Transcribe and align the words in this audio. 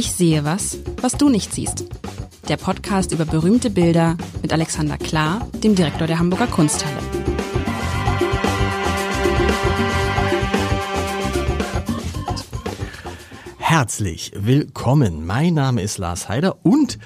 Ich 0.00 0.12
sehe 0.12 0.46
was, 0.46 0.78
was 1.02 1.12
du 1.12 1.28
nicht 1.28 1.52
siehst. 1.52 1.84
Der 2.48 2.56
Podcast 2.56 3.12
über 3.12 3.26
berühmte 3.26 3.68
Bilder 3.68 4.16
mit 4.40 4.50
Alexander 4.50 4.96
Klar, 4.96 5.46
dem 5.62 5.74
Direktor 5.74 6.06
der 6.06 6.18
Hamburger 6.18 6.46
Kunsthalle. 6.46 6.96
Herzlich 13.58 14.32
willkommen. 14.34 15.26
Mein 15.26 15.52
Name 15.52 15.82
ist 15.82 15.98
Lars 15.98 16.30
Heider 16.30 16.64
und 16.64 16.98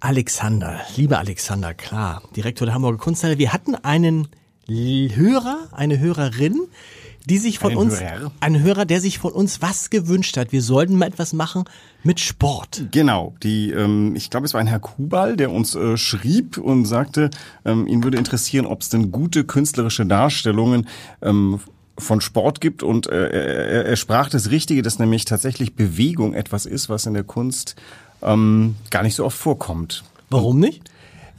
Alexander, 0.00 0.80
lieber 0.96 1.20
Alexander 1.20 1.72
Klar, 1.72 2.22
Direktor 2.36 2.66
der 2.66 2.74
Hamburger 2.74 2.98
Kunsthalle. 2.98 3.38
Wir 3.38 3.54
hatten 3.54 3.74
einen 3.74 4.28
Hörer, 4.68 5.68
eine 5.72 5.98
Hörerin, 5.98 6.68
die 7.26 7.38
sich 7.38 7.58
von 7.58 7.70
Einen 7.72 7.78
uns, 7.80 8.00
Hörer? 8.00 8.32
ein 8.40 8.62
Hörer, 8.62 8.84
der 8.84 9.00
sich 9.00 9.18
von 9.18 9.32
uns 9.32 9.60
was 9.60 9.90
gewünscht 9.90 10.36
hat. 10.36 10.52
Wir 10.52 10.62
sollten 10.62 10.96
mal 10.96 11.06
etwas 11.06 11.32
machen 11.32 11.64
mit 12.02 12.20
Sport. 12.20 12.84
Genau, 12.90 13.34
die, 13.42 13.70
ähm, 13.70 14.14
ich 14.16 14.30
glaube, 14.30 14.46
es 14.46 14.54
war 14.54 14.60
ein 14.60 14.66
Herr 14.66 14.80
Kubal, 14.80 15.36
der 15.36 15.50
uns 15.50 15.74
äh, 15.74 15.96
schrieb 15.96 16.58
und 16.58 16.84
sagte, 16.86 17.30
ähm, 17.64 17.86
ihn 17.86 18.02
würde 18.04 18.18
interessieren, 18.18 18.66
ob 18.66 18.82
es 18.82 18.88
denn 18.88 19.10
gute 19.12 19.44
künstlerische 19.44 20.06
Darstellungen 20.06 20.88
ähm, 21.22 21.60
von 21.98 22.20
Sport 22.20 22.60
gibt 22.60 22.82
und 22.82 23.08
äh, 23.08 23.28
er, 23.28 23.86
er 23.86 23.96
sprach 23.96 24.30
das 24.30 24.50
Richtige, 24.50 24.82
dass 24.82 24.98
nämlich 24.98 25.24
tatsächlich 25.24 25.74
Bewegung 25.74 26.32
etwas 26.34 26.64
ist, 26.64 26.88
was 26.88 27.06
in 27.06 27.14
der 27.14 27.24
Kunst 27.24 27.74
ähm, 28.22 28.76
gar 28.90 29.02
nicht 29.02 29.16
so 29.16 29.24
oft 29.24 29.36
vorkommt. 29.36 30.04
Warum 30.30 30.60
nicht? 30.60 30.82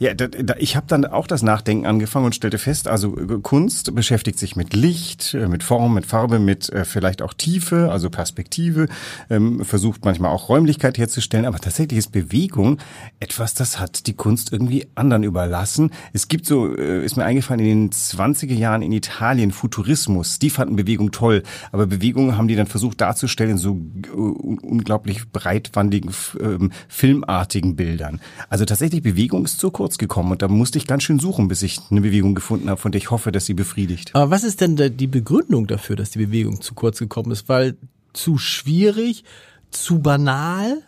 Ja, 0.02 0.14
da, 0.14 0.28
da, 0.28 0.54
ich 0.58 0.76
habe 0.76 0.86
dann 0.88 1.04
auch 1.04 1.26
das 1.26 1.42
Nachdenken 1.42 1.84
angefangen 1.84 2.24
und 2.24 2.34
stellte 2.34 2.56
fest, 2.56 2.88
also 2.88 3.18
äh, 3.18 3.38
Kunst 3.42 3.94
beschäftigt 3.94 4.38
sich 4.38 4.56
mit 4.56 4.72
Licht, 4.72 5.34
äh, 5.34 5.46
mit 5.46 5.62
Form, 5.62 5.92
mit 5.92 6.06
Farbe, 6.06 6.38
mit 6.38 6.70
äh, 6.70 6.86
vielleicht 6.86 7.20
auch 7.20 7.34
Tiefe, 7.34 7.92
also 7.92 8.08
Perspektive, 8.08 8.88
ähm, 9.28 9.62
versucht 9.62 10.06
manchmal 10.06 10.30
auch 10.32 10.48
Räumlichkeit 10.48 10.96
herzustellen, 10.96 11.44
aber 11.44 11.58
tatsächlich 11.58 11.98
ist 11.98 12.12
Bewegung 12.12 12.78
etwas, 13.18 13.52
das 13.52 13.78
hat 13.78 14.06
die 14.06 14.14
Kunst 14.14 14.54
irgendwie 14.54 14.86
anderen 14.94 15.22
überlassen. 15.22 15.90
Es 16.14 16.28
gibt 16.28 16.46
so, 16.46 16.74
äh, 16.74 17.04
ist 17.04 17.18
mir 17.18 17.24
eingefallen, 17.24 17.60
in 17.60 17.66
den 17.66 17.90
20er 17.90 18.54
Jahren 18.54 18.80
in 18.80 18.92
Italien 18.92 19.50
Futurismus, 19.50 20.38
die 20.38 20.48
fanden 20.48 20.76
Bewegung 20.76 21.10
toll, 21.12 21.42
aber 21.72 21.86
Bewegung 21.86 22.38
haben 22.38 22.48
die 22.48 22.56
dann 22.56 22.68
versucht 22.68 23.02
darzustellen 23.02 23.50
in 23.52 23.58
so 23.58 23.72
äh, 24.06 24.16
un- 24.16 24.60
unglaublich 24.60 25.28
breitwandigen, 25.30 26.10
ähm, 26.40 26.72
filmartigen 26.88 27.76
Bildern. 27.76 28.18
Also 28.48 28.64
tatsächlich 28.64 29.02
Bewegung 29.02 29.44
ist 29.44 29.60
zu 29.60 29.70
kurz 29.70 29.89
gekommen 29.98 30.32
und 30.32 30.42
da 30.42 30.48
musste 30.48 30.78
ich 30.78 30.86
ganz 30.86 31.02
schön 31.02 31.18
suchen, 31.18 31.48
bis 31.48 31.62
ich 31.62 31.80
eine 31.90 32.00
Bewegung 32.00 32.34
gefunden 32.34 32.68
habe, 32.70 32.80
von 32.80 32.92
der 32.92 33.00
ich 33.00 33.10
hoffe, 33.10 33.32
dass 33.32 33.46
sie 33.46 33.54
befriedigt. 33.54 34.10
Aber 34.14 34.30
was 34.30 34.44
ist 34.44 34.60
denn 34.60 34.76
die 34.76 35.06
Begründung 35.06 35.66
dafür, 35.66 35.96
dass 35.96 36.10
die 36.10 36.18
Bewegung 36.18 36.60
zu 36.60 36.74
kurz 36.74 36.98
gekommen 36.98 37.30
ist? 37.30 37.48
Weil 37.48 37.76
zu 38.12 38.38
schwierig, 38.38 39.24
zu 39.70 40.00
banal? 40.00 40.82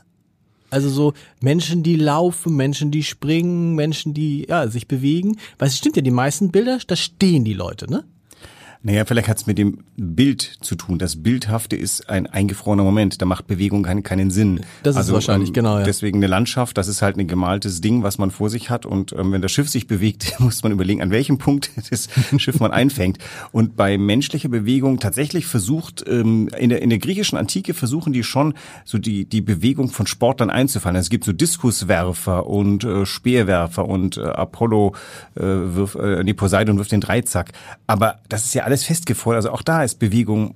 Also 0.70 0.88
so 0.88 1.12
Menschen, 1.40 1.82
die 1.82 1.96
laufen, 1.96 2.56
Menschen, 2.56 2.90
die 2.90 3.02
springen, 3.02 3.74
Menschen, 3.74 4.14
die 4.14 4.46
ja, 4.48 4.68
sich 4.68 4.88
bewegen. 4.88 5.36
Weil 5.58 5.68
es 5.68 5.76
stimmt 5.76 5.96
ja, 5.96 6.02
die 6.02 6.10
meisten 6.10 6.50
Bilder, 6.50 6.78
da 6.86 6.96
stehen 6.96 7.44
die 7.44 7.52
Leute, 7.52 7.90
ne? 7.90 8.04
Naja, 8.84 9.04
vielleicht 9.04 9.28
hat 9.28 9.36
es 9.36 9.46
mit 9.46 9.58
dem 9.58 9.84
Bild 9.96 10.40
zu 10.60 10.74
tun. 10.74 10.98
Das 10.98 11.22
Bildhafte 11.22 11.76
ist 11.76 12.10
ein 12.10 12.26
eingefrorener 12.26 12.82
Moment. 12.82 13.22
Da 13.22 13.26
macht 13.26 13.46
Bewegung 13.46 13.84
keinen, 13.84 14.02
keinen 14.02 14.32
Sinn. 14.32 14.60
Das 14.82 14.96
ist 14.96 15.12
wahrscheinlich, 15.12 15.52
genau, 15.52 15.78
ja. 15.78 15.84
Deswegen 15.84 16.18
eine 16.18 16.26
Landschaft, 16.26 16.76
das 16.76 16.88
ist 16.88 17.00
halt 17.00 17.16
ein 17.16 17.28
gemaltes 17.28 17.80
Ding, 17.80 18.02
was 18.02 18.18
man 18.18 18.32
vor 18.32 18.50
sich 18.50 18.70
hat. 18.70 18.84
Und 18.84 19.12
ähm, 19.12 19.30
wenn 19.30 19.40
das 19.40 19.52
Schiff 19.52 19.68
sich 19.68 19.86
bewegt, 19.86 20.34
muss 20.40 20.64
man 20.64 20.72
überlegen, 20.72 21.00
an 21.00 21.12
welchem 21.12 21.38
Punkt 21.38 21.70
das 21.90 22.08
Schiff 22.38 22.58
man 22.58 22.72
einfängt. 22.72 23.18
Und 23.52 23.76
bei 23.76 23.98
menschlicher 23.98 24.48
Bewegung 24.48 24.98
tatsächlich 24.98 25.46
versucht, 25.46 26.04
ähm, 26.08 26.48
in, 26.58 26.70
der, 26.70 26.82
in 26.82 26.90
der 26.90 26.98
griechischen 26.98 27.38
Antike 27.38 27.74
versuchen 27.74 28.12
die 28.12 28.24
schon, 28.24 28.54
so 28.84 28.98
die, 28.98 29.26
die 29.26 29.42
Bewegung 29.42 29.90
von 29.90 30.08
Sportlern 30.08 30.50
einzufangen. 30.50 30.96
Also 30.96 31.06
es 31.06 31.10
gibt 31.10 31.22
so 31.22 31.32
Diskuswerfer 31.32 32.48
und 32.48 32.82
äh, 32.82 33.06
Speerwerfer 33.06 33.86
und 33.86 34.16
äh, 34.16 34.22
Apollo 34.22 34.96
äh, 35.36 35.40
wirft, 35.40 35.94
äh, 35.94 36.24
nee, 36.24 36.34
Poseidon 36.34 36.78
wirft 36.78 36.90
den 36.90 37.00
Dreizack. 37.00 37.52
Aber 37.86 38.18
das 38.28 38.44
ist 38.44 38.54
ja 38.54 38.64
alles 38.64 38.71
festgefroren. 38.76 39.36
Also 39.36 39.50
auch 39.50 39.62
da 39.62 39.84
ist 39.84 39.98
Bewegung 39.98 40.54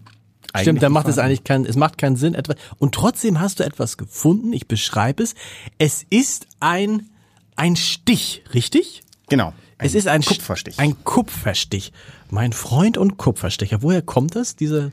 Stimmt, 0.62 0.82
da 0.82 0.86
eigentlich 0.86 0.94
macht 0.94 1.08
es 1.08 1.18
eigentlich 1.18 1.44
keinen, 1.44 1.66
es 1.66 1.76
macht 1.76 1.98
keinen 1.98 2.16
Sinn 2.16 2.34
etwas. 2.34 2.56
Und 2.78 2.94
trotzdem 2.94 3.40
hast 3.40 3.60
du 3.60 3.64
etwas 3.64 3.96
gefunden. 3.96 4.52
Ich 4.52 4.66
beschreibe 4.66 5.22
es. 5.22 5.34
Es 5.78 6.04
ist 6.08 6.46
ein, 6.60 7.10
ein 7.56 7.76
Stich, 7.76 8.44
richtig? 8.54 9.02
Genau. 9.28 9.52
es 9.78 9.94
ist 9.94 10.08
ein 10.08 10.22
Kupferstich. 10.22 10.78
Ein 10.78 11.02
Kupferstich. 11.04 11.92
Mein 12.30 12.52
Freund 12.52 12.96
und 12.96 13.18
Kupferstecher. 13.18 13.82
Woher 13.82 14.02
kommt 14.02 14.36
das? 14.36 14.56
Diese, 14.56 14.92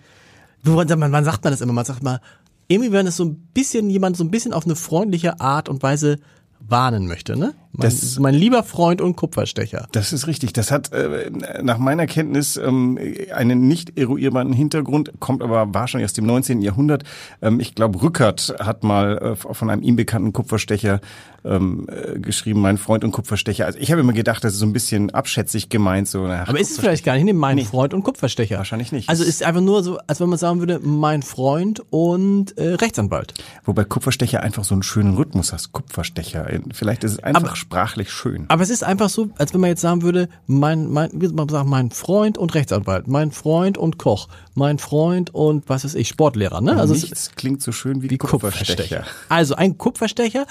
man 0.64 1.26
sagt 1.26 1.44
man 1.44 1.54
das 1.54 1.62
immer? 1.62 1.74
Man 1.74 1.86
sagt 1.86 2.04
mal, 2.04 2.20
irgendwie, 2.68 2.92
wenn 2.92 3.08
es 3.08 3.18
so 3.18 3.26
ein 3.26 3.36
bisschen 3.54 3.90
jemand 3.90 4.18
so 4.18 4.24
ein 4.24 4.32
bisschen 4.32 4.54
auf 4.54 4.66
eine 4.66 4.76
freundliche 4.76 5.40
Art 5.40 5.70
und 5.70 5.84
Weise 5.84 6.20
warnen 6.60 7.08
möchte, 7.08 7.38
ne? 7.38 7.54
Mein, 7.76 7.90
Das- 7.90 8.20
mein 8.20 8.36
lieber 8.36 8.62
Freund 8.64 9.02
und 9.02 9.16
Kupferstecher. 9.16 9.88
Das 9.94 10.14
ist 10.14 10.28
richtig. 10.28 10.54
Das 10.54 10.70
hat 10.72 10.92
äh, 10.94 11.32
nach 11.64 11.80
meiner 11.80 12.06
Kenntnis 12.06 12.56
ähm, 12.56 13.00
einen 13.34 13.68
nicht 13.68 13.98
eruierbaren 13.98 14.54
Hintergrund, 14.54 15.12
kommt 15.20 15.42
aber 15.42 15.74
wahrscheinlich 15.74 16.06
aus 16.06 16.14
dem 16.14 16.26
19. 16.28 16.62
Jahrhundert. 16.62 17.04
Ähm, 17.42 17.60
ich 17.60 17.74
glaube, 17.74 18.02
Rückert 18.04 18.54
hat 18.60 18.84
mal 18.84 19.18
äh, 19.18 19.36
von 19.36 19.70
einem 19.72 19.82
ihm 19.82 19.96
bekannten 19.96 20.34
Kupferstecher 20.34 21.02
ähm, 21.46 21.88
äh, 21.90 22.20
geschrieben, 22.20 22.62
mein 22.62 22.78
Freund 22.78 23.04
und 23.04 23.12
Kupferstecher. 23.12 23.66
Also 23.66 23.80
ich 23.80 23.92
habe 23.92 24.02
immer 24.02 24.14
gedacht, 24.14 24.44
das 24.44 24.54
ist 24.54 24.60
so 24.60 24.66
ein 24.68 24.72
bisschen 24.74 25.10
abschätzig 25.10 25.70
gemeint. 25.70 26.08
So, 26.08 26.26
na, 26.28 26.48
Aber 26.48 26.60
ist 26.60 26.72
es 26.72 26.80
vielleicht 26.80 27.04
gar 27.04 27.16
nicht, 27.16 27.26
ne? 27.26 27.34
Mein 27.34 27.60
Freund 27.60 27.94
und 27.96 28.04
Kupferstecher. 28.04 28.58
Wahrscheinlich 28.60 28.92
nicht. 28.92 29.10
Also 29.10 29.24
ist 29.24 29.42
einfach 29.44 29.62
nur 29.62 29.84
so, 29.84 29.98
als 30.08 30.20
wenn 30.20 30.30
man 30.30 30.38
sagen 30.38 30.60
würde, 30.60 30.80
mein 30.80 31.22
Freund 31.24 31.82
und 31.90 32.56
äh, 32.58 32.76
Rechtsanwalt. 32.76 33.34
Wobei 33.66 33.84
Kupferstecher 33.84 34.42
einfach 34.44 34.64
so 34.64 34.76
einen 34.76 34.84
schönen 34.84 35.16
Rhythmus 35.16 35.52
hast. 35.52 35.72
Kupferstecher. 35.74 36.48
Vielleicht 36.72 37.04
ist 37.04 37.14
es 37.14 37.20
einfach 37.24 37.44
Aber- 37.44 37.56
sprachlich 37.64 38.12
schön. 38.12 38.46
Aber 38.50 38.62
es 38.64 38.70
ist 38.70 38.84
einfach 38.84 39.10
so, 39.10 39.30
als 39.38 39.54
wenn 39.54 39.62
man 39.62 39.70
jetzt 39.70 39.82
sagen 39.82 40.02
würde, 40.02 40.30
mein, 40.46 40.90
mein, 40.90 41.10
wie 41.14 41.28
man 41.30 41.50
sagen, 41.50 41.70
mein 41.70 41.92
Freund 41.92 42.38
und 42.38 42.54
Rechtsanwalt, 42.54 43.08
mein 43.08 43.32
Freund 43.32 43.78
und 43.78 43.98
Koch, 43.98 44.28
mein 44.54 44.78
Freund 44.80 45.34
und 45.34 45.68
was 45.70 45.84
weiß 45.84 45.96
ich, 45.96 46.10
Sportlehrer, 46.10 46.62
ne? 46.62 46.78
Also 46.78 46.94
es 46.94 47.04
ist 47.04 47.10
Nichts 47.10 47.32
klingt 47.36 47.62
so 47.62 47.72
schön 47.72 48.02
wie, 48.02 48.10
wie 48.10 48.18
Kupferstecher. 48.18 48.76
Kupferstecher. 48.76 49.06
Also 49.30 49.56
ein 49.56 49.78
Kupferstecher. 49.78 50.46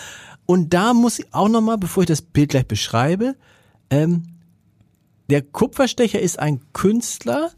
Und 0.46 0.74
da 0.74 0.94
muss 0.94 1.18
ich 1.18 1.26
auch 1.32 1.48
nochmal, 1.48 1.78
bevor 1.78 2.02
ich 2.02 2.08
das 2.08 2.22
Bild 2.22 2.50
gleich 2.50 2.66
beschreibe, 2.66 3.36
ähm, 3.90 4.24
der 5.30 5.42
Kupferstecher 5.42 6.20
ist 6.20 6.38
ein 6.38 6.60
Künstler 6.72 7.50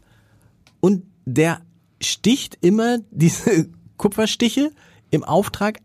und 0.79 1.03
der 1.25 1.61
sticht 2.01 2.57
immer 2.61 2.99
diese 3.11 3.69
Kupferstiche 3.97 4.71
im 5.09 5.23
Auftrag 5.23 5.79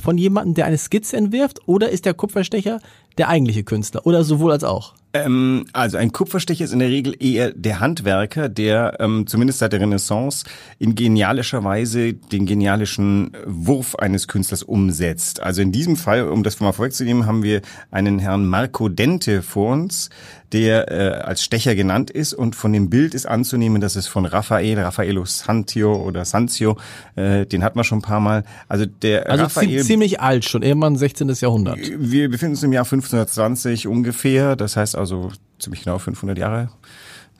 von 0.00 0.18
jemandem, 0.18 0.54
der 0.54 0.66
eine 0.66 0.78
Skizze 0.78 1.16
entwirft, 1.16 1.60
oder 1.66 1.90
ist 1.90 2.04
der 2.04 2.14
Kupferstecher 2.14 2.80
der 3.16 3.28
eigentliche 3.28 3.64
Künstler? 3.64 4.06
Oder 4.06 4.24
sowohl 4.24 4.52
als 4.52 4.64
auch? 4.64 4.94
Ähm, 5.14 5.64
also 5.72 5.96
ein 5.96 6.12
Kupferstecher 6.12 6.64
ist 6.64 6.72
in 6.72 6.80
der 6.80 6.88
Regel 6.88 7.14
eher 7.18 7.52
der 7.52 7.80
Handwerker, 7.80 8.48
der 8.48 8.98
ähm, 9.00 9.26
zumindest 9.26 9.60
seit 9.60 9.72
der 9.72 9.80
Renaissance 9.80 10.44
in 10.78 10.94
genialischer 10.94 11.64
Weise 11.64 12.12
den 12.12 12.44
genialischen 12.44 13.32
Wurf 13.46 13.96
eines 13.96 14.28
Künstlers 14.28 14.62
umsetzt. 14.62 15.40
Also 15.40 15.62
in 15.62 15.72
diesem 15.72 15.96
Fall, 15.96 16.28
um 16.28 16.42
das 16.42 16.60
mal 16.60 16.72
vorwegzunehmen, 16.72 17.26
haben 17.26 17.42
wir 17.42 17.62
einen 17.90 18.18
Herrn 18.18 18.46
Marco 18.46 18.88
Dente 18.90 19.42
vor 19.42 19.72
uns, 19.72 20.10
der 20.52 20.90
äh, 20.90 21.20
als 21.22 21.42
Stecher 21.42 21.74
genannt 21.74 22.10
ist 22.10 22.32
und 22.32 22.56
von 22.56 22.72
dem 22.72 22.88
Bild 22.88 23.14
ist 23.14 23.26
anzunehmen, 23.26 23.80
dass 23.82 23.96
es 23.96 24.06
von 24.06 24.24
Raphael, 24.24 24.78
Raffaello 24.80 25.24
Santio 25.26 25.94
oder 25.96 26.24
Sanzio, 26.24 26.78
äh, 27.16 27.44
den 27.44 27.62
hat 27.62 27.76
man 27.76 27.84
schon 27.84 27.98
ein 27.98 28.02
paar 28.02 28.20
Mal. 28.20 28.44
Also 28.66 28.86
der 28.86 29.30
Also 29.30 29.44
Raphael 29.44 29.68
zie- 29.80 29.84
ziemlich 29.84 30.20
alt 30.20 30.44
schon, 30.46 30.62
irgendwann 30.62 30.96
16. 30.96 31.28
Jahrhundert. 31.40 31.78
wir 31.98 32.30
befinden 32.30 32.54
uns 32.54 32.62
im 32.62 32.72
Jahr 32.72 32.84
1520 32.84 33.86
ungefähr, 33.88 34.56
das 34.56 34.76
heißt 34.76 34.96
also 34.96 35.30
ziemlich 35.58 35.84
genau 35.84 35.98
500 35.98 36.38
Jahre 36.38 36.70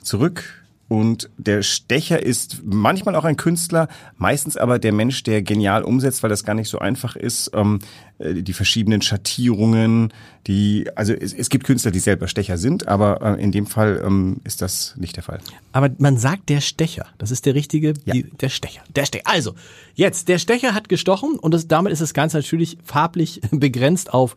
zurück. 0.01 0.43
Und 0.89 1.29
der 1.37 1.61
Stecher 1.61 2.21
ist 2.21 2.63
manchmal 2.65 3.15
auch 3.15 3.23
ein 3.23 3.37
Künstler, 3.37 3.87
meistens 4.17 4.57
aber 4.57 4.79
der 4.79 4.91
Mensch, 4.91 5.21
der 5.21 5.43
genial 5.43 5.83
umsetzt, 5.83 6.23
weil 6.23 6.31
das 6.31 6.43
gar 6.43 6.55
nicht 6.55 6.67
so 6.67 6.79
einfach 6.79 7.15
ist. 7.15 7.51
Ähm, 7.53 7.77
äh, 8.17 8.41
die 8.41 8.53
verschiedenen 8.53 9.03
Schattierungen, 9.03 10.11
die, 10.47 10.87
also 10.95 11.13
es, 11.13 11.31
es 11.31 11.49
gibt 11.49 11.65
Künstler, 11.65 11.91
die 11.91 11.99
selber 11.99 12.27
Stecher 12.27 12.57
sind, 12.57 12.87
aber 12.87 13.21
äh, 13.37 13.41
in 13.43 13.51
dem 13.51 13.67
Fall 13.67 14.01
ähm, 14.03 14.37
ist 14.43 14.63
das 14.63 14.95
nicht 14.97 15.15
der 15.15 15.21
Fall. 15.23 15.39
Aber 15.73 15.91
man 15.99 16.17
sagt 16.17 16.49
der 16.49 16.59
Stecher. 16.59 17.05
Das 17.19 17.29
ist 17.29 17.45
der 17.45 17.53
richtige, 17.53 17.93
Ja. 18.05 18.13
die, 18.15 18.23
der 18.23 18.49
Stecher. 18.49 18.81
Der 18.95 19.05
Stecher. 19.05 19.27
Also, 19.27 19.53
jetzt, 19.93 20.27
der 20.27 20.39
Stecher 20.39 20.73
hat 20.73 20.89
gestochen 20.89 21.37
und 21.37 21.53
das, 21.53 21.67
damit 21.67 21.93
ist 21.93 22.01
das 22.01 22.15
Ganze 22.15 22.37
natürlich 22.37 22.79
farblich 22.83 23.41
begrenzt 23.51 24.11
auf, 24.11 24.35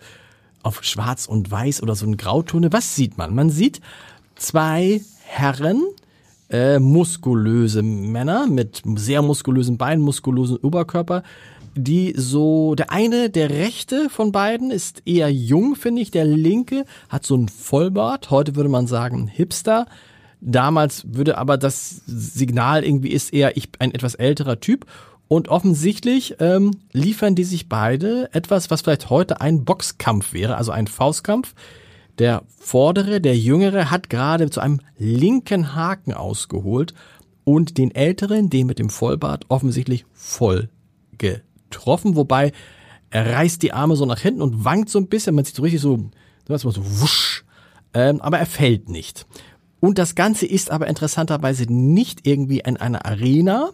auf 0.62 0.84
schwarz 0.84 1.24
und 1.24 1.50
weiß 1.50 1.82
oder 1.82 1.94
so 1.94 2.04
eine 2.04 2.16
Grautone. 2.18 2.74
Was 2.74 2.94
sieht 2.94 3.16
man? 3.16 3.34
Man 3.34 3.48
sieht 3.48 3.80
zwei 4.36 5.00
Herren, 5.24 5.82
äh, 6.52 6.78
muskulöse 6.78 7.82
Männer 7.82 8.46
mit 8.46 8.82
sehr 8.96 9.22
muskulösen 9.22 9.78
Beinen, 9.78 10.04
muskulösen 10.04 10.58
Oberkörper, 10.58 11.22
die 11.74 12.12
so, 12.16 12.74
der 12.74 12.92
eine, 12.92 13.30
der 13.30 13.50
rechte 13.50 14.10
von 14.10 14.30
beiden 14.30 14.70
ist 14.70 15.02
eher 15.06 15.32
jung, 15.32 15.74
finde 15.74 16.02
ich, 16.02 16.10
der 16.10 16.26
linke 16.26 16.84
hat 17.08 17.24
so 17.24 17.34
einen 17.34 17.48
Vollbart, 17.48 18.30
heute 18.30 18.54
würde 18.56 18.68
man 18.68 18.86
sagen 18.86 19.26
Hipster, 19.26 19.86
damals 20.40 21.14
würde 21.14 21.38
aber 21.38 21.56
das 21.56 22.02
Signal 22.06 22.84
irgendwie 22.84 23.10
ist 23.10 23.32
eher 23.32 23.56
ich 23.56 23.70
ein 23.78 23.94
etwas 23.94 24.14
älterer 24.14 24.60
Typ 24.60 24.86
und 25.28 25.48
offensichtlich 25.48 26.36
ähm, 26.40 26.72
liefern 26.92 27.34
die 27.34 27.44
sich 27.44 27.70
beide 27.70 28.28
etwas, 28.34 28.70
was 28.70 28.82
vielleicht 28.82 29.08
heute 29.08 29.40
ein 29.40 29.64
Boxkampf 29.64 30.34
wäre, 30.34 30.58
also 30.58 30.72
ein 30.72 30.86
Faustkampf. 30.86 31.54
Der 32.18 32.42
vordere, 32.58 33.20
der 33.20 33.36
jüngere, 33.36 33.90
hat 33.90 34.10
gerade 34.10 34.50
zu 34.50 34.60
einem 34.60 34.80
linken 34.98 35.74
Haken 35.74 36.12
ausgeholt 36.12 36.94
und 37.44 37.78
den 37.78 37.94
älteren, 37.94 38.50
den 38.50 38.66
mit 38.66 38.78
dem 38.78 38.90
Vollbart, 38.90 39.46
offensichtlich 39.48 40.04
voll 40.12 40.68
getroffen, 41.18 42.16
wobei 42.16 42.52
er 43.10 43.34
reißt 43.34 43.62
die 43.62 43.72
Arme 43.72 43.96
so 43.96 44.06
nach 44.06 44.20
hinten 44.20 44.42
und 44.42 44.64
wankt 44.64 44.88
so 44.88 44.98
ein 44.98 45.08
bisschen, 45.08 45.34
man 45.34 45.44
sieht 45.44 45.56
so 45.56 45.62
richtig 45.62 45.80
so, 45.80 46.10
so 46.46 47.00
wusch, 47.00 47.44
ähm, 47.94 48.20
aber 48.20 48.38
er 48.38 48.46
fällt 48.46 48.88
nicht. 48.88 49.26
Und 49.80 49.98
das 49.98 50.14
Ganze 50.14 50.46
ist 50.46 50.70
aber 50.70 50.86
interessanterweise 50.86 51.64
nicht 51.64 52.26
irgendwie 52.26 52.60
in 52.60 52.76
einer 52.76 53.04
Arena. 53.04 53.70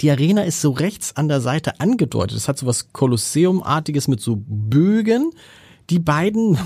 Die 0.00 0.10
Arena 0.10 0.42
ist 0.42 0.60
so 0.60 0.72
rechts 0.72 1.16
an 1.16 1.28
der 1.28 1.40
Seite 1.40 1.80
angedeutet. 1.80 2.36
Es 2.36 2.48
hat 2.48 2.58
so 2.58 2.66
was 2.66 2.92
Kolosseumartiges 2.92 4.08
mit 4.08 4.20
so 4.20 4.36
Bögen. 4.44 5.30
Die 5.90 5.98
beiden 5.98 6.58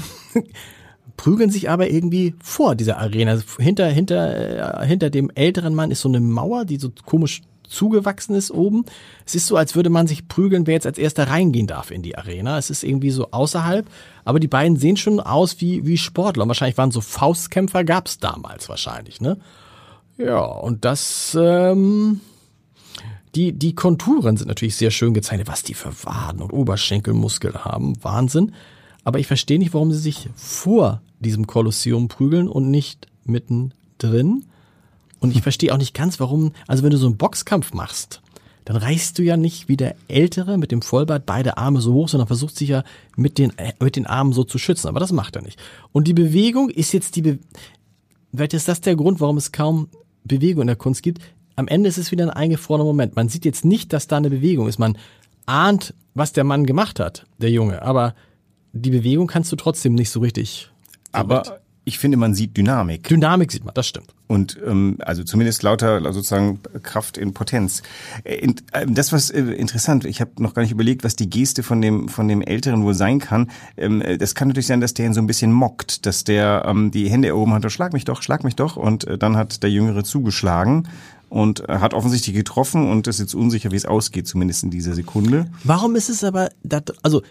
prügeln 1.17 1.51
sich 1.51 1.71
aber 1.71 1.91
irgendwie 1.91 2.35
vor 2.43 2.75
dieser 2.75 2.99
Arena. 2.99 3.39
Hinter, 3.59 3.89
hinter, 3.89 4.83
äh, 4.83 4.87
hinter 4.87 5.11
dem 5.11 5.31
älteren 5.35 5.75
Mann 5.75 5.91
ist 5.91 6.01
so 6.01 6.09
eine 6.09 6.21
Mauer, 6.21 6.65
die 6.65 6.79
so 6.79 6.91
komisch 7.05 7.43
zugewachsen 7.69 8.35
ist 8.35 8.51
oben. 8.51 8.85
Es 9.25 9.35
ist 9.35 9.47
so, 9.47 9.57
als 9.57 9.75
würde 9.75 9.91
man 9.91 10.07
sich 10.07 10.29
prügeln, 10.29 10.67
wer 10.67 10.75
jetzt 10.75 10.87
als 10.87 10.99
erster 10.99 11.29
reingehen 11.29 11.67
darf 11.67 11.91
in 11.91 12.03
die 12.03 12.17
Arena. 12.17 12.59
Es 12.59 12.71
ist 12.71 12.85
irgendwie 12.85 13.11
so 13.11 13.31
außerhalb, 13.31 13.87
aber 14.25 14.41
die 14.41 14.49
beiden 14.49 14.77
sehen 14.77 14.97
schon 14.97 15.21
aus 15.21 15.61
wie, 15.61 15.85
wie 15.87 15.99
Sportler. 15.99 16.45
Und 16.45 16.49
wahrscheinlich 16.49 16.79
waren 16.79 16.91
so 16.91 17.01
Faustkämpfer, 17.01 17.85
gab's 17.85 18.19
damals 18.19 18.69
wahrscheinlich, 18.69 19.21
ne? 19.21 19.39
Ja, 20.19 20.45
und 20.45 20.85
das, 20.85 21.37
ähm, 21.39 22.21
die, 23.35 23.53
die 23.53 23.75
Konturen 23.75 24.37
sind 24.37 24.49
natürlich 24.49 24.77
sehr 24.77 24.91
schön 24.91 25.13
gezeichnet, 25.13 25.49
was 25.49 25.63
die 25.63 25.75
für 25.75 25.93
Waden 26.05 26.41
und 26.41 26.53
Oberschenkelmuskel 26.53 27.65
haben. 27.65 28.03
Wahnsinn. 28.03 28.53
Aber 29.07 29.21
ich 29.21 29.29
verstehe 29.29 29.61
nicht, 29.61 29.73
warum 29.73 29.93
sie 29.93 30.01
sich 30.01 30.29
vor 30.35 31.01
diesem 31.21 31.47
Kolosseum 31.47 32.09
prügeln 32.09 32.49
und 32.49 32.73
nicht 32.73 33.07
mittendrin. 33.25 34.45
Und 35.21 35.31
ich 35.31 35.43
verstehe 35.43 35.73
auch 35.73 35.79
nicht 35.79 35.95
ganz, 35.95 36.19
warum, 36.19 36.51
also 36.67 36.83
wenn 36.83 36.91
du 36.91 36.97
so 36.97 37.07
einen 37.07 37.17
Boxkampf 37.17 37.73
machst, 37.73 38.21
dann 38.65 38.75
reißt 38.75 39.17
du 39.17 39.23
ja 39.23 39.37
nicht 39.37 39.69
wie 39.69 39.77
der 39.77 39.95
Ältere 40.09 40.59
mit 40.59 40.73
dem 40.73 40.83
Vollbart 40.83 41.25
beide 41.25 41.57
Arme 41.57 41.81
so 41.81 41.93
hoch, 41.93 42.09
sondern 42.09 42.27
versucht 42.27 42.57
sich 42.57 42.71
ja 42.71 42.83
mit 43.17 43.39
den, 43.39 43.57
äh, 43.59 43.75
mit 43.79 43.95
den 43.95 44.09
Armen 44.09 44.33
so 44.33 44.43
zu 44.43 44.59
schützen. 44.59 44.89
Aber 44.89 44.99
das 44.99 45.13
macht 45.13 45.37
er 45.37 45.43
nicht. 45.43 45.63
Und 45.93 46.09
die 46.09 46.13
Bewegung 46.13 46.69
ist 46.69 46.91
jetzt 46.91 47.15
die, 47.15 47.23
Be 47.23 47.39
vielleicht 48.35 48.55
ist 48.55 48.67
das 48.67 48.81
der 48.81 48.97
Grund, 48.97 49.21
warum 49.21 49.37
es 49.37 49.53
kaum 49.53 49.87
Bewegung 50.25 50.63
in 50.63 50.67
der 50.67 50.75
Kunst 50.75 51.05
gibt. 51.05 51.23
Am 51.55 51.69
Ende 51.69 51.89
ist 51.89 51.99
es 51.99 52.11
wieder 52.11 52.25
ein 52.25 52.31
eingefrorener 52.31 52.83
Moment. 52.83 53.15
Man 53.15 53.29
sieht 53.29 53.45
jetzt 53.45 53.65
nicht, 53.65 53.93
dass 53.93 54.09
da 54.09 54.17
eine 54.17 54.31
Bewegung 54.31 54.67
ist. 54.67 54.81
Man 54.81 54.99
ahnt, 55.47 55.95
was 56.15 56.33
der 56.33 56.43
Mann 56.43 56.67
gemacht 56.67 56.99
hat, 56.99 57.25
der 57.39 57.53
Junge. 57.53 57.83
Aber 57.83 58.17
die 58.77 58.91
Bewegung 58.91 59.27
kannst 59.27 59.51
du 59.53 59.57
trotzdem 59.57 59.95
nicht 59.95 60.11
so 60.11 60.21
richtig. 60.21 60.71
Aber 61.13 61.61
ich 61.89 62.01
finde, 62.01 62.17
man 62.17 62.35
sieht 62.35 62.57
Dynamik. 62.57 63.05
Dynamik 63.09 63.53
sieht 63.53 63.65
man, 63.65 63.73
das 63.73 63.87
stimmt. 63.87 64.13
Und 64.27 64.59
ähm, 64.67 64.97
also 64.99 65.23
zumindest 65.23 65.63
lauter 65.63 66.03
sozusagen 66.13 66.59
Kraft 66.83 67.17
in 67.17 67.33
Potenz. 67.33 67.83
Äh, 68.25 68.49
äh, 68.73 68.87
das 68.89 69.13
was 69.13 69.31
äh, 69.31 69.41
interessant. 69.41 70.05
Ich 70.05 70.21
habe 70.21 70.33
noch 70.41 70.53
gar 70.53 70.63
nicht 70.63 70.73
überlegt, 70.73 71.05
was 71.05 71.15
die 71.15 71.31
Geste 71.31 71.63
von 71.63 71.81
dem 71.81 72.09
von 72.09 72.27
dem 72.27 72.43
Älteren 72.43 72.83
wohl 72.83 72.95
sein 72.95 73.21
kann. 73.21 73.53
Ähm, 73.77 74.03
äh, 74.03 74.19
das 74.19 74.35
kann 74.35 74.49
natürlich 74.49 74.67
sein, 74.67 74.81
dass 74.81 74.95
der 74.95 75.07
ihn 75.07 75.15
so 75.15 75.21
ein 75.21 75.29
bisschen 75.29 75.53
mockt, 75.53 76.07
dass 76.07 76.25
der 76.25 76.65
ähm, 76.67 76.91
die 76.91 77.09
Hände 77.09 77.29
erhoben 77.29 77.55
hat, 77.55 77.65
oh, 77.65 77.69
schlag 77.69 77.93
mich 77.93 78.05
doch, 78.05 78.21
schlag 78.21 78.43
mich 78.43 78.57
doch, 78.57 78.77
und 78.77 79.07
äh, 79.07 79.17
dann 79.17 79.37
hat 79.37 79.63
der 79.63 79.71
Jüngere 79.71 80.03
zugeschlagen 80.03 80.89
und 81.29 81.69
hat 81.69 81.95
offensichtlich 81.95 82.35
getroffen 82.35 82.89
und 82.89 83.07
ist 83.07 83.21
jetzt 83.21 83.35
unsicher, 83.35 83.71
wie 83.71 83.77
es 83.77 83.87
ausgeht, 83.87 84.27
zumindest 84.27 84.63
in 84.63 84.71
dieser 84.71 84.95
Sekunde. 84.95 85.51
Warum 85.65 85.97
ist 85.97 86.09
es 86.09 86.23
aber, 86.23 86.51
also 87.03 87.23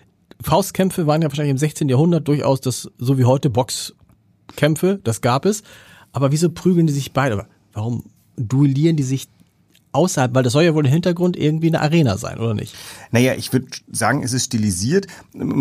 Faustkämpfe 0.42 1.08
waren 1.08 1.22
ja 1.22 1.30
wahrscheinlich 1.30 1.52
im 1.52 1.58
16. 1.58 1.90
Jahrhundert 1.90 2.28
durchaus 2.28 2.62
das, 2.62 2.90
so 2.98 3.18
wie 3.18 3.26
heute 3.26 3.50
Boxkämpfe, 3.50 5.00
das 5.04 5.22
gab 5.22 5.46
es. 5.46 5.64
Aber 6.12 6.32
wieso 6.32 6.50
prügeln 6.50 6.88
die 6.88 6.94
sich 6.94 7.14
beide? 7.14 7.48
Warum 7.74 8.06
duellieren 8.38 8.96
die 8.96 9.04
sich 9.04 9.28
außerhalb? 9.96 10.34
Weil 10.36 10.44
das 10.44 10.54
soll 10.54 10.64
ja 10.64 10.74
wohl 10.74 10.86
im 10.86 10.92
Hintergrund 10.92 11.38
irgendwie 11.38 11.68
eine 11.68 11.82
Arena 11.82 12.18
sein, 12.18 12.40
oder 12.40 12.54
nicht? 12.54 12.76
Naja, 13.12 13.34
ich 13.38 13.54
würde 13.54 13.68
sagen, 13.92 14.24
es 14.24 14.34
ist 14.34 14.46
stilisiert. 14.46 15.08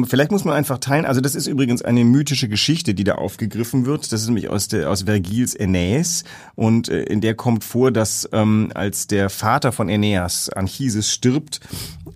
Vielleicht 0.06 0.30
muss 0.30 0.44
man 0.44 0.54
einfach 0.54 0.78
teilen. 0.78 1.06
Also 1.06 1.20
das 1.20 1.34
ist 1.34 1.46
übrigens 1.46 1.82
eine 1.82 2.04
mythische 2.04 2.48
Geschichte, 2.48 2.94
die 2.94 3.04
da 3.04 3.14
aufgegriffen 3.14 3.86
wird. 3.86 4.12
Das 4.12 4.20
ist 4.20 4.26
nämlich 4.26 4.48
aus, 4.48 4.68
der, 4.68 4.90
aus 4.90 5.02
Vergils 5.02 5.58
Aeneas. 5.58 6.24
Und 6.54 6.88
äh, 6.88 7.04
in 7.04 7.20
der 7.20 7.34
kommt 7.34 7.64
vor, 7.64 7.90
dass 7.90 8.28
ähm, 8.32 8.70
als 8.74 9.06
der 9.06 9.30
Vater 9.30 9.72
von 9.72 9.88
Aeneas, 9.88 10.48
Anchises, 10.50 11.12
stirbt, 11.12 11.60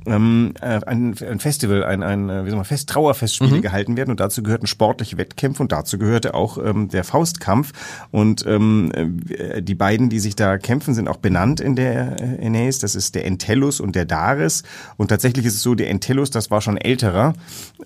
ähm, 0.07 0.55
äh, 0.61 0.81
ein, 0.87 1.15
ein 1.21 1.39
Festival, 1.39 1.85
ein, 1.85 2.03
ein 2.03 2.29
äh, 2.29 2.45
wie 2.45 2.51
soll 2.51 2.57
man, 2.57 2.65
Fest, 2.65 2.89
Trauerfestspiele 2.89 3.61
gehalten 3.61 3.97
werden. 3.97 4.11
Und 4.11 4.21
dazu 4.21 4.43
gehörten 4.43 4.67
sportliche 4.67 5.19
Wettkämpfe 5.19 5.63
und 5.63 5.73
dazu 5.73 5.99
gehörte 5.99 6.35
auch 6.35 6.59
ähm, 6.59 6.89
der 6.89 7.05
Faustkampf. 7.05 7.73
Und 8.11 8.47
ähm, 8.47 8.91
äh, 9.29 9.63
die 9.63 9.75
beiden, 9.75 10.09
die 10.09 10.21
sich 10.21 10.37
da 10.37 10.59
kämpfen, 10.59 10.95
sind 10.95 11.09
auch 11.09 11.19
benannt 11.19 11.61
in 11.61 11.77
der 11.77 12.08
äh, 12.17 12.45
Aeneas. 12.45 12.79
Das 12.79 12.95
ist 12.95 13.15
der 13.15 13.27
Entellus 13.27 13.81
und 13.81 13.97
der 13.97 14.05
Dares. 14.05 14.63
Und 14.97 15.09
tatsächlich 15.09 15.47
ist 15.47 15.55
es 15.55 15.63
so, 15.63 15.75
der 15.75 15.91
Entellus, 15.91 16.31
das 16.31 16.51
war 16.51 16.61
schon 16.61 16.77
älterer. 16.77 17.35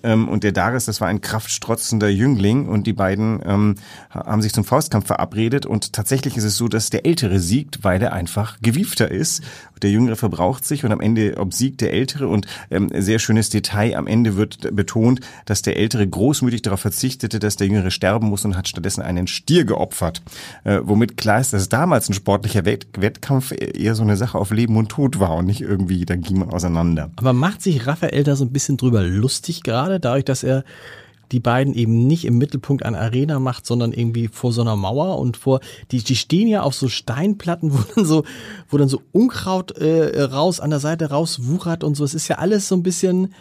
Ähm, 0.03 0.27
und 0.27 0.43
der 0.43 0.51
Dares, 0.51 0.85
das 0.85 1.01
war 1.01 1.07
ein 1.07 1.21
kraftstrotzender 1.21 2.09
Jüngling. 2.09 2.67
Und 2.67 2.87
die 2.87 2.93
beiden 2.93 3.41
ähm, 3.45 3.75
haben 4.09 4.41
sich 4.41 4.53
zum 4.53 4.63
Faustkampf 4.63 5.07
verabredet. 5.07 5.65
Und 5.65 5.93
tatsächlich 5.93 6.37
ist 6.37 6.43
es 6.43 6.57
so, 6.57 6.67
dass 6.67 6.89
der 6.89 7.05
Ältere 7.05 7.39
siegt, 7.39 7.83
weil 7.83 8.01
er 8.01 8.13
einfach 8.13 8.59
gewiefter 8.61 9.09
ist. 9.09 9.43
Der 9.81 9.91
Jüngere 9.91 10.15
verbraucht 10.15 10.65
sich 10.65 10.85
und 10.85 10.91
am 10.91 11.01
Ende 11.01 11.37
obsiegt 11.37 11.81
der 11.81 11.93
Ältere. 11.93 12.27
Und 12.27 12.47
ähm, 12.71 12.89
sehr 12.93 13.19
schönes 13.19 13.49
Detail, 13.49 13.95
am 13.95 14.07
Ende 14.07 14.35
wird 14.37 14.75
betont, 14.75 15.19
dass 15.45 15.61
der 15.61 15.77
Ältere 15.77 16.07
großmütig 16.07 16.61
darauf 16.61 16.79
verzichtete, 16.79 17.39
dass 17.39 17.57
der 17.57 17.67
Jüngere 17.67 17.91
sterben 17.91 18.29
muss 18.29 18.45
und 18.45 18.55
hat 18.55 18.67
stattdessen 18.67 19.01
einen 19.01 19.27
Stier 19.27 19.65
geopfert. 19.65 20.21
Äh, 20.63 20.79
womit 20.83 21.17
klar 21.17 21.39
ist, 21.39 21.53
dass 21.53 21.69
damals 21.69 22.09
ein 22.09 22.13
sportlicher 22.13 22.65
Wett 22.65 22.87
Wettkampf 22.97 23.51
eher 23.51 23.95
so 23.95 24.03
eine 24.03 24.12
Sache 24.17 24.37
auf 24.37 24.51
Leben 24.51 24.77
und 24.77 24.89
Tod 24.89 25.19
war 25.19 25.35
und 25.35 25.45
nicht 25.45 25.61
irgendwie, 25.61 26.05
da 26.05 26.15
ging 26.15 26.39
man 26.39 26.49
auseinander. 26.49 27.11
Aber 27.15 27.33
macht 27.33 27.61
sich 27.61 27.87
Raphael 27.87 28.23
da 28.23 28.35
so 28.35 28.45
ein 28.45 28.51
bisschen 28.51 28.77
drüber 28.77 29.03
lustig 29.03 29.63
gerade, 29.63 29.99
dadurch, 29.99 30.25
dass 30.25 30.43
er 30.43 30.63
die 31.31 31.39
beiden 31.39 31.73
eben 31.73 32.05
nicht 32.05 32.25
im 32.25 32.37
Mittelpunkt 32.37 32.85
einer 32.85 32.99
Arena 32.99 33.39
macht, 33.39 33.65
sondern 33.65 33.91
irgendwie 33.91 34.27
vor 34.27 34.51
so 34.51 34.61
einer 34.61 34.75
Mauer 34.75 35.17
und 35.17 35.35
vor, 35.35 35.61
die, 35.91 36.03
die 36.03 36.15
stehen 36.15 36.47
ja 36.47 36.61
auf 36.61 36.75
so 36.75 36.87
Steinplatten, 36.87 37.73
wo 37.73 37.79
dann 37.95 38.05
so, 38.05 38.23
wo 38.69 38.77
dann 38.77 38.87
so 38.87 39.01
Unkraut 39.11 39.71
äh, 39.77 40.21
raus, 40.21 40.59
an 40.59 40.69
der 40.69 40.79
Seite 40.79 41.09
raus 41.09 41.47
wuchert 41.47 41.83
und 41.83 41.95
so. 41.95 42.03
Es 42.03 42.13
ist 42.13 42.27
ja 42.27 42.37
alles 42.37 42.67
so 42.67 42.75
ein 42.75 42.83
bisschen, 42.83 43.33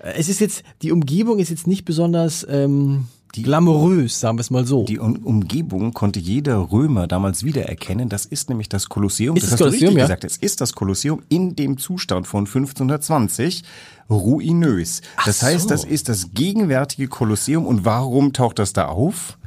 äh, 0.00 0.14
es 0.16 0.28
ist 0.28 0.40
jetzt, 0.40 0.64
die 0.82 0.92
Umgebung 0.92 1.38
ist 1.38 1.50
jetzt 1.50 1.68
nicht 1.68 1.84
besonders 1.84 2.44
ähm, 2.50 3.06
glamourös, 3.32 4.20
sagen 4.20 4.38
wir 4.38 4.42
es 4.42 4.50
mal 4.50 4.66
so. 4.66 4.84
Die 4.84 4.98
um 4.98 5.16
Umgebung 5.16 5.92
konnte 5.92 6.18
jeder 6.20 6.70
Römer 6.72 7.06
damals 7.06 7.44
wiedererkennen. 7.44 8.08
Das 8.08 8.26
ist 8.26 8.48
nämlich 8.48 8.68
das 8.68 8.88
Kolosseum. 8.88 9.36
Ist 9.36 9.44
das 9.44 9.50
das 9.50 9.52
hast 9.52 9.60
du 9.60 9.64
Kolosseum, 9.64 9.88
richtig 9.88 9.98
ja? 9.98 10.04
gesagt. 10.04 10.24
Es 10.24 10.36
ist 10.36 10.60
das 10.60 10.72
Kolosseum 10.72 11.22
in 11.28 11.56
dem 11.56 11.78
Zustand 11.78 12.26
von 12.26 12.46
1520 12.46 13.62
ruinös. 14.08 15.02
Das 15.24 15.42
Ach 15.42 15.46
heißt, 15.46 15.62
so. 15.62 15.68
das 15.68 15.84
ist 15.84 16.08
das 16.08 16.32
gegenwärtige 16.34 17.08
Kolosseum. 17.08 17.66
Und 17.66 17.84
warum 17.84 18.32
taucht 18.32 18.58
das 18.58 18.72
da 18.72 18.86
auf? 18.86 19.38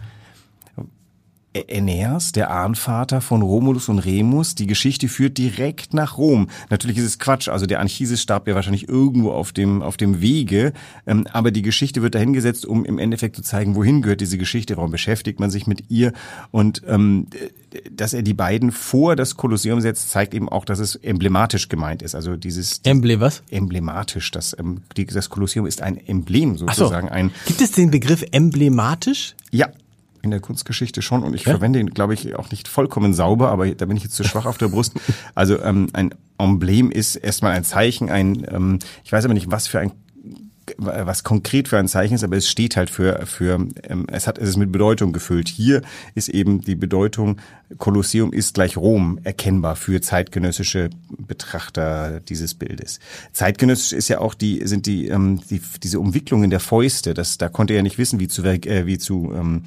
Aeneas, 1.56 2.32
der 2.32 2.50
Ahnvater 2.50 3.22
von 3.22 3.42
Romulus 3.42 3.90
und 3.90 4.00
Remus. 4.00 4.56
Die 4.56 4.68
Geschichte 4.68 5.08
führt 5.08 5.38
direkt 5.38 5.94
nach 5.94 6.18
Rom. 6.18 6.50
Natürlich 6.70 6.98
ist 6.98 7.06
es 7.06 7.20
Quatsch. 7.20 7.48
Also 7.48 7.66
der 7.66 7.80
Anchises 7.80 8.22
starb 8.22 8.48
ja 8.48 8.56
wahrscheinlich 8.56 8.90
irgendwo 8.90 9.32
auf 9.32 9.52
dem, 9.52 9.82
auf 9.82 9.98
dem 9.98 10.22
Wege. 10.22 10.74
Ähm, 11.06 11.28
aber 11.32 11.52
die 11.52 11.62
Geschichte 11.62 12.02
wird 12.02 12.16
dahingesetzt, 12.16 12.66
um 12.66 12.86
im 12.86 13.00
Endeffekt 13.00 13.36
zu 13.36 13.42
zeigen, 13.42 13.76
wohin 13.76 14.02
gehört 14.02 14.22
diese 14.22 14.38
Geschichte, 14.38 14.78
warum 14.78 14.92
beschäftigt 14.92 15.40
man 15.40 15.50
sich 15.50 15.68
mit 15.68 15.90
ihr. 15.90 16.14
Und 16.52 16.82
ähm, 16.88 17.28
dass 17.92 18.14
er 18.14 18.22
die 18.22 18.34
beiden 18.34 18.72
vor 18.72 19.16
das 19.16 19.36
Kolosseum 19.36 19.82
setzt, 19.82 20.10
zeigt 20.10 20.34
eben 20.34 20.50
auch, 20.50 20.66
dass 20.66 20.80
es 20.80 20.96
emblematisch 20.96 21.70
gemeint 21.70 22.02
ist. 22.02 22.16
Also 22.16 22.36
dieses 22.36 22.80
Emblem 22.84 23.20
was? 23.20 23.44
emblematisch. 23.50 24.32
Das, 24.32 24.56
ähm, 24.58 24.82
das 24.96 25.30
Kolosseum 25.30 25.66
ist 25.66 25.82
ein 25.82 25.98
Emblem 25.98 26.58
sozusagen. 26.58 27.10
Ein, 27.10 27.32
Gibt 27.46 27.62
es 27.62 27.72
den 27.72 27.92
Begriff 27.92 28.24
emblematisch? 28.32 29.36
ja, 29.54 29.70
in 30.24 30.32
der 30.32 30.40
Kunstgeschichte 30.40 31.02
schon 31.02 31.22
und 31.22 31.36
ich 31.36 31.44
verwende 31.44 31.80
ihn, 31.80 31.90
glaube 31.90 32.14
ich, 32.14 32.36
auch 32.36 32.50
nicht 32.50 32.70
vollkommen 32.70 33.14
sauber, 33.14 33.52
aber 33.52 33.70
da 33.70 33.86
bin 33.86 33.98
ich 33.98 34.04
jetzt 34.04 34.16
zu 34.16 34.24
schwach 34.24 34.46
auf 34.46 34.58
der 34.58 34.70
Brust. 34.70 34.94
Also 35.36 35.62
ähm, 35.62 35.88
ein 35.94 36.14
Emblem 36.38 36.92
ist 36.92 37.16
erstmal 37.16 37.54
ein 37.54 37.64
Zeichen, 37.64 38.10
ein, 38.10 38.46
ähm, 38.50 38.80
ich 39.04 39.12
weiß 39.12 39.26
aber 39.26 39.34
nicht, 39.34 39.52
was 39.52 39.68
für 39.68 39.80
ein 39.80 39.92
was 40.78 41.24
konkret 41.24 41.68
für 41.68 41.78
ein 41.78 41.88
Zeichen 41.88 42.16
ist, 42.16 42.24
aber 42.24 42.38
es 42.38 42.48
steht 42.48 42.78
halt 42.78 42.90
für, 42.90 43.26
für 43.26 43.68
ähm, 43.84 44.08
es 44.12 44.28
hat 44.28 44.38
es 44.38 44.50
ist 44.50 44.58
mit 44.58 44.72
Bedeutung 44.72 45.14
gefüllt. 45.14 45.48
Hier 45.48 45.82
ist 46.16 46.30
eben 46.30 46.62
die 46.62 46.76
Bedeutung, 46.76 47.38
Kolosseum 47.78 48.34
ist 48.34 48.54
gleich 48.54 48.78
Rom 48.78 49.20
erkennbar 49.24 49.76
für 49.76 50.02
zeitgenössische 50.02 50.90
Betrachter 51.18 52.20
dieses 52.22 52.54
Bildes. 52.54 53.00
Zeitgenössisch 53.32 53.94
ist 53.94 54.10
ja 54.10 54.20
auch 54.20 54.34
die, 54.34 54.66
sind 54.66 54.86
die, 54.86 55.08
ähm, 55.08 55.42
die 55.50 55.62
diese 55.82 56.00
Umwicklungen 56.00 56.50
der 56.50 56.60
Fäuste, 56.60 57.14
das, 57.14 57.38
da 57.38 57.50
konnte 57.50 57.74
er 57.74 57.78
ja 57.78 57.84
nicht 57.84 57.98
wissen, 57.98 58.20
wie 58.20 58.28
zu, 58.28 58.44
äh, 58.44 58.86
wie 58.86 58.98
zu 58.98 59.34
ähm, 59.36 59.64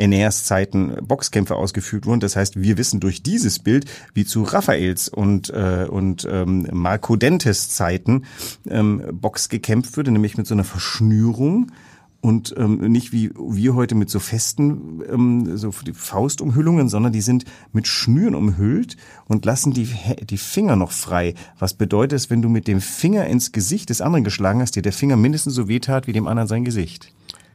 Aeneas 0.00 0.44
Zeiten 0.44 0.96
Boxkämpfe 1.02 1.56
ausgeführt 1.56 2.06
wurden. 2.06 2.20
Das 2.20 2.36
heißt, 2.36 2.60
wir 2.60 2.78
wissen 2.78 3.00
durch 3.00 3.22
dieses 3.22 3.58
Bild, 3.58 3.84
wie 4.14 4.24
zu 4.24 4.42
Raffaels 4.42 5.08
und, 5.08 5.50
äh, 5.50 5.86
und 5.88 6.26
ähm, 6.30 6.66
Marco 6.72 7.16
Dentes 7.16 7.68
Zeiten 7.68 8.24
ähm, 8.68 9.02
Box 9.12 9.48
gekämpft 9.48 9.96
wurde, 9.96 10.10
nämlich 10.10 10.38
mit 10.38 10.46
so 10.46 10.54
einer 10.60 10.64
Verschnürung 10.64 11.70
und 12.20 12.54
ähm, 12.58 12.92
nicht 12.92 13.12
wie 13.12 13.30
wir 13.34 13.74
heute 13.74 13.94
mit 13.94 14.10
so 14.10 14.18
festen 14.18 15.02
ähm, 15.10 15.56
so 15.56 15.72
Faustumhüllungen, 15.72 16.88
sondern 16.88 17.12
die 17.12 17.22
sind 17.22 17.44
mit 17.72 17.86
Schnüren 17.86 18.34
umhüllt 18.34 18.96
und 19.26 19.46
lassen 19.46 19.72
die 19.72 19.88
die 20.22 20.36
Finger 20.36 20.76
noch 20.76 20.92
frei. 20.92 21.34
Was 21.58 21.74
bedeutet 21.74 22.16
es, 22.16 22.28
wenn 22.28 22.42
du 22.42 22.50
mit 22.50 22.68
dem 22.68 22.82
Finger 22.82 23.26
ins 23.26 23.52
Gesicht 23.52 23.88
des 23.88 24.02
anderen 24.02 24.24
geschlagen 24.24 24.60
hast, 24.60 24.76
dir 24.76 24.82
der 24.82 24.92
Finger 24.92 25.16
mindestens 25.16 25.54
so 25.54 25.66
wehtat 25.68 26.06
wie 26.06 26.12
dem 26.12 26.26
anderen 26.26 26.48
sein 26.48 26.64
Gesicht? 26.64 27.12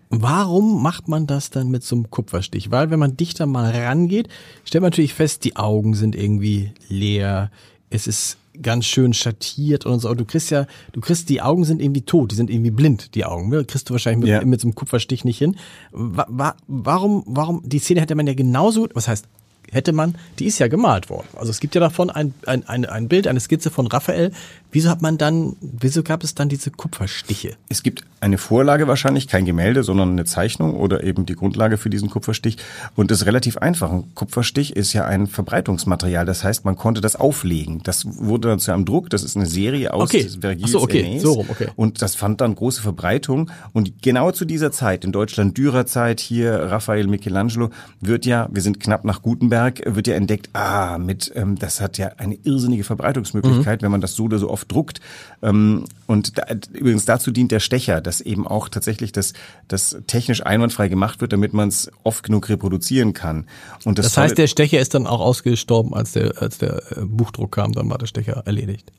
Warum 0.09 0.81
macht 0.81 1.07
man 1.07 1.27
das 1.27 1.49
dann 1.49 1.69
mit 1.69 1.83
so 1.83 1.95
einem 1.95 2.09
Kupferstich? 2.09 2.71
Weil 2.71 2.89
wenn 2.89 2.99
man 2.99 3.17
dichter 3.17 3.45
mal 3.45 3.69
rangeht, 3.69 4.29
stellt 4.63 4.81
man 4.81 4.89
natürlich 4.89 5.13
fest, 5.13 5.43
die 5.43 5.55
Augen 5.55 5.93
sind 5.93 6.15
irgendwie 6.15 6.71
leer. 6.89 7.51
Es 7.89 8.07
ist 8.07 8.37
ganz 8.61 8.85
schön 8.85 9.13
schattiert 9.13 9.85
und 9.85 9.99
so. 9.99 10.13
Du 10.13 10.25
kriegst 10.25 10.49
ja, 10.51 10.65
du 10.93 11.01
kriegst, 11.01 11.29
die 11.29 11.41
Augen 11.41 11.63
sind 11.65 11.81
irgendwie 11.81 12.01
tot, 12.01 12.31
die 12.31 12.35
sind 12.35 12.49
irgendwie 12.49 12.71
blind, 12.71 13.15
die 13.15 13.25
Augen. 13.25 13.49
Ne? 13.49 13.65
Kriegst 13.65 13.89
du 13.89 13.93
wahrscheinlich 13.93 14.21
mit, 14.21 14.29
Ja. 14.29 14.45
mit 14.45 14.61
so 14.61 14.67
einem 14.67 14.75
Kupferstich 14.75 15.25
nicht 15.25 15.37
hin. 15.37 15.55
Wa 15.91 16.25
wa 16.29 16.55
warum, 16.67 17.23
warum, 17.27 17.61
die 17.65 17.79
Szene 17.79 18.01
hätte 18.01 18.15
man 18.15 18.27
ja 18.27 18.33
genauso, 18.33 18.87
was 18.93 19.07
heißt, 19.07 19.25
hätte 19.71 19.93
man, 19.93 20.15
die 20.39 20.45
ist 20.45 20.59
ja 20.59 20.67
gemalt 20.67 21.09
worden. 21.09 21.27
Also 21.35 21.49
es 21.49 21.59
gibt 21.59 21.75
ja 21.75 21.81
davon 21.81 22.09
ein, 22.09 22.33
ein, 22.45 22.67
ein, 22.67 22.85
ein 22.85 23.07
Bild, 23.07 23.27
eine 23.27 23.39
Skizze 23.39 23.71
von 23.71 23.87
Raphael. 23.87 24.31
Wieso 24.75 24.89
hat 24.89 25.01
man 25.01 25.17
dann, 25.17 25.55
wieso 25.61 26.03
gab 26.03 26.21
es 26.25 26.35
dann 26.35 26.49
diese 26.49 26.69
Kupferstiche? 26.69 27.55
Es 27.69 27.81
gibt 27.81 28.03
eine 28.19 28.37
Vorlage 28.37 28.89
wahrscheinlich, 28.89 29.29
kein 29.29 29.45
Gemälde, 29.45 29.83
sondern 29.83 30.09
eine 30.09 30.25
Zeichnung 30.25 30.75
oder 30.75 31.01
eben 31.05 31.25
die 31.25 31.35
Grundlage 31.35 31.77
für 31.77 31.89
diesen 31.89 32.09
Kupferstich. 32.09 32.57
Und 32.93 33.09
das 33.09 33.21
ist 33.21 33.25
relativ 33.25 33.57
einfach. 33.57 33.89
Ein 33.89 34.13
Kupferstich 34.15 34.75
ist 34.75 34.91
ja 34.91 35.05
ein 35.05 35.27
Verbreitungsmaterial. 35.27 36.25
Das 36.25 36.43
heißt, 36.43 36.65
man 36.65 36.75
konnte 36.75 36.99
das 36.99 37.15
auflegen. 37.15 37.83
Das 37.83 38.05
wurde 38.05 38.49
dann 38.49 38.59
zu 38.59 38.73
einem 38.73 38.83
Druck. 38.83 39.09
Das 39.11 39.23
ist 39.23 39.37
eine 39.37 39.45
Serie 39.45 39.93
aus 39.93 40.09
Okay. 40.09 40.27
Vergils 40.41 40.71
so, 40.71 40.81
okay. 40.81 41.19
So 41.19 41.33
rum, 41.33 41.45
okay. 41.49 41.69
Und 41.77 42.01
das 42.01 42.15
fand 42.15 42.41
dann 42.41 42.53
große 42.53 42.81
Verbreitung. 42.81 43.51
Und 43.71 44.01
genau 44.01 44.31
zu 44.31 44.43
dieser 44.43 44.73
Zeit, 44.73 45.05
in 45.05 45.13
Deutschland 45.13 45.57
Dürerzeit, 45.57 46.19
hier 46.19 46.53
Raphael 46.53 47.07
Michelangelo, 47.07 47.69
wird 48.01 48.25
ja, 48.25 48.49
wir 48.51 48.61
sind 48.61 48.81
knapp 48.81 49.05
nach 49.05 49.21
Gutenberg, 49.21 49.83
wird 49.85 50.07
ja 50.07 50.15
entdeckt, 50.15 50.49
ah, 50.51 50.97
mit, 50.97 51.31
ähm, 51.33 51.57
das 51.57 51.79
hat 51.79 51.97
ja 51.97 52.11
eine 52.17 52.35
irrsinnige 52.43 52.83
Verbreitungsmöglichkeit, 52.83 53.81
wenn 53.81 53.91
man 53.91 54.01
das 54.01 54.15
so 54.15 54.25
oder 54.25 54.37
so 54.37 54.49
oft 54.49 54.64
druckt. 54.67 54.99
Ähm, 55.41 55.85
und 56.07 56.37
da, 56.37 56.43
übrigens 56.73 57.05
dazu 57.05 57.31
dient 57.31 57.51
der 57.51 57.59
Stecher, 57.59 58.01
dass 58.01 58.21
eben 58.21 58.47
auch 58.47 58.69
tatsächlich 58.69 59.11
das, 59.11 59.33
das 59.67 59.97
technisch 60.07 60.45
einwandfrei 60.45 60.87
gemacht 60.87 61.21
wird, 61.21 61.33
damit 61.33 61.53
man 61.53 61.69
es 61.69 61.91
oft 62.03 62.23
genug 62.23 62.49
reproduzieren 62.49 63.13
kann. 63.13 63.45
Und 63.83 63.99
das, 63.99 64.07
Das 64.07 64.17
heißt, 64.17 64.37
der 64.37 64.47
Stecher 64.47 64.79
ist 64.79 64.93
dann 64.93 65.07
auch 65.07 65.19
ausgestorben, 65.21 65.93
als 65.93 66.13
der, 66.13 66.41
als 66.41 66.57
der 66.57 66.81
äh, 66.91 67.01
Buchdruck 67.05 67.53
kam, 67.53 67.71
dann 67.73 67.89
war 67.89 67.97
der 67.97 68.07
Stecher 68.07 68.43
erledigt. 68.45 68.91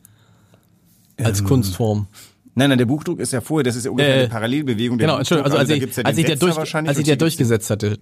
Als 1.23 1.45
Kunstform. 1.45 2.09
Nein, 2.59 2.71
nein, 2.71 2.79
der 2.79 2.87
Buchdruck 2.87 3.21
ist 3.21 3.33
ja 3.33 3.43
vorher, 3.43 3.65
das 3.65 3.77
ist 3.77 3.85
ja 3.85 3.91
ungefähr 3.91 4.15
Äh, 4.15 4.19
eine 4.21 4.29
Parallelbewegung. 4.29 4.97
der 4.97 5.09
Genau, 5.09 5.19
Entschuldigung, 5.19 5.53
also 5.53 5.73
Buchdruck. 5.75 5.89
als, 5.89 5.99
ich, 5.99 6.07
als, 6.07 6.19
ich 6.19 6.25
der 6.25 6.37
durch, 6.37 6.75
als 6.75 6.99
ich 6.99 7.05
der 7.05 7.17
durchgesetzt 7.17 7.69
hatte. 7.71 7.99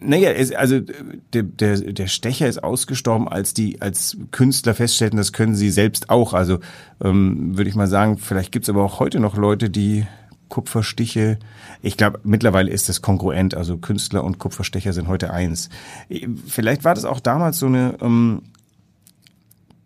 Naja, 0.00 0.30
also 0.56 0.80
der, 0.80 1.42
der, 1.42 1.76
der 1.80 2.06
Stecher 2.06 2.48
ist 2.48 2.62
ausgestorben, 2.62 3.28
als 3.28 3.54
die 3.54 3.80
als 3.80 4.16
Künstler 4.30 4.74
feststellten, 4.74 5.16
das 5.16 5.32
können 5.32 5.54
sie 5.54 5.70
selbst 5.70 6.10
auch. 6.10 6.34
Also 6.34 6.58
ähm, 7.02 7.56
würde 7.56 7.70
ich 7.70 7.76
mal 7.76 7.86
sagen, 7.86 8.18
vielleicht 8.18 8.52
gibt's 8.52 8.68
aber 8.68 8.84
auch 8.84 9.00
heute 9.00 9.20
noch 9.20 9.36
Leute, 9.36 9.70
die 9.70 10.06
Kupferstiche. 10.48 11.38
Ich 11.82 11.96
glaube, 11.96 12.20
mittlerweile 12.22 12.70
ist 12.70 12.88
das 12.88 13.02
kongruent. 13.02 13.54
Also 13.54 13.78
Künstler 13.78 14.22
und 14.24 14.38
Kupferstecher 14.38 14.92
sind 14.92 15.08
heute 15.08 15.32
eins. 15.32 15.68
Vielleicht 16.46 16.84
war 16.84 16.94
das 16.94 17.04
auch 17.04 17.20
damals 17.20 17.58
so 17.58 17.66
eine 17.66 17.96
ähm, 18.00 18.42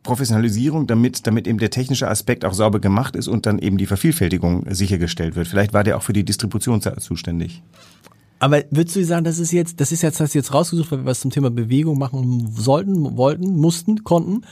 Professionalisierung, 0.02 0.86
damit, 0.86 1.26
damit 1.26 1.46
eben 1.46 1.58
der 1.58 1.70
technische 1.70 2.08
Aspekt 2.08 2.44
auch 2.44 2.54
sauber 2.54 2.80
gemacht 2.80 3.16
ist 3.16 3.28
und 3.28 3.46
dann 3.46 3.58
eben 3.58 3.78
die 3.78 3.86
Vervielfältigung 3.86 4.66
sichergestellt 4.70 5.34
wird. 5.36 5.48
Vielleicht 5.48 5.72
war 5.72 5.84
der 5.84 5.96
auch 5.96 6.02
für 6.02 6.12
die 6.12 6.24
Distribution 6.24 6.80
zu- 6.80 6.96
zuständig. 6.96 7.62
Aber 8.40 8.62
würdest 8.70 8.96
du 8.96 9.04
sagen, 9.04 9.24
das 9.24 9.38
ist 9.38 9.52
jetzt, 9.52 9.80
das 9.80 9.92
ist 9.92 10.02
jetzt, 10.02 10.18
hast 10.18 10.34
du 10.34 10.38
jetzt 10.38 10.52
rausgesucht, 10.54 10.90
weil 10.90 11.00
wir 11.00 11.04
was 11.04 11.20
zum 11.20 11.30
Thema 11.30 11.50
Bewegung 11.50 11.98
machen 11.98 12.50
sollten, 12.56 13.16
wollten, 13.16 13.56
mussten, 13.58 14.02
konnten. 14.02 14.46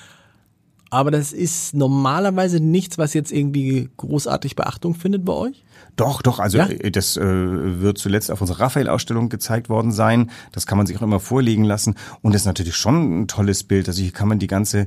Aber 0.90 1.10
das 1.10 1.32
ist 1.32 1.74
normalerweise 1.74 2.60
nichts, 2.60 2.98
was 2.98 3.14
jetzt 3.14 3.32
irgendwie 3.32 3.88
großartig 3.96 4.56
Beachtung 4.56 4.94
findet 4.94 5.24
bei 5.24 5.32
euch? 5.32 5.64
Doch, 5.96 6.22
doch, 6.22 6.38
also 6.38 6.58
Ja? 6.58 6.66
äh, 6.68 6.90
das 6.90 7.16
äh, 7.16 7.22
wird 7.22 7.98
zuletzt 7.98 8.30
auf 8.30 8.40
unserer 8.40 8.60
Raphael-Ausstellung 8.60 9.28
gezeigt 9.28 9.68
worden 9.68 9.92
sein. 9.92 10.30
Das 10.52 10.66
kann 10.66 10.78
man 10.78 10.86
sich 10.86 10.96
auch 10.96 11.02
immer 11.02 11.20
vorlegen 11.20 11.64
lassen. 11.64 11.94
Und 12.22 12.34
das 12.34 12.42
ist 12.42 12.46
natürlich 12.46 12.76
schon 12.76 13.22
ein 13.22 13.28
tolles 13.28 13.64
Bild. 13.64 13.88
Also 13.88 14.02
hier 14.02 14.12
kann 14.12 14.28
man 14.28 14.38
die 14.38 14.46
ganze, 14.46 14.86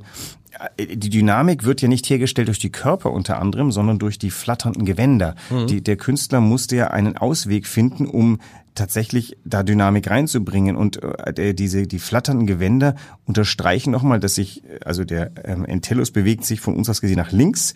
äh, 0.77 0.95
die 0.95 1.09
Dynamik 1.09 1.63
wird 1.65 1.81
ja 1.81 1.87
nicht 1.87 2.09
hergestellt 2.09 2.47
durch 2.47 2.59
die 2.59 2.71
Körper 2.71 3.11
unter 3.11 3.39
anderem, 3.39 3.71
sondern 3.71 3.99
durch 3.99 4.19
die 4.19 4.31
flatternden 4.31 4.85
Gewänder. 4.85 5.35
Die, 5.69 5.81
der 5.81 5.97
Künstler 5.97 6.39
musste 6.39 6.75
ja 6.75 6.87
einen 6.87 7.17
Ausweg 7.17 7.67
finden, 7.67 8.05
um 8.05 8.39
tatsächlich 8.75 9.37
da 9.43 9.63
Dynamik 9.63 10.09
reinzubringen 10.09 10.77
und 10.77 11.03
äh, 11.03 11.33
der, 11.33 11.53
diese 11.53 11.87
die 11.87 11.99
flatternden 11.99 12.47
Gewänder 12.47 12.95
unterstreichen 13.25 13.91
nochmal, 13.91 14.19
dass 14.19 14.35
sich 14.35 14.63
also 14.85 15.03
der 15.03 15.31
ähm, 15.43 15.65
Entellus 15.65 16.11
bewegt 16.11 16.45
sich 16.45 16.61
von 16.61 16.75
uns 16.75 16.89
aus 16.89 17.01
gesehen 17.01 17.17
nach 17.17 17.31
links, 17.33 17.73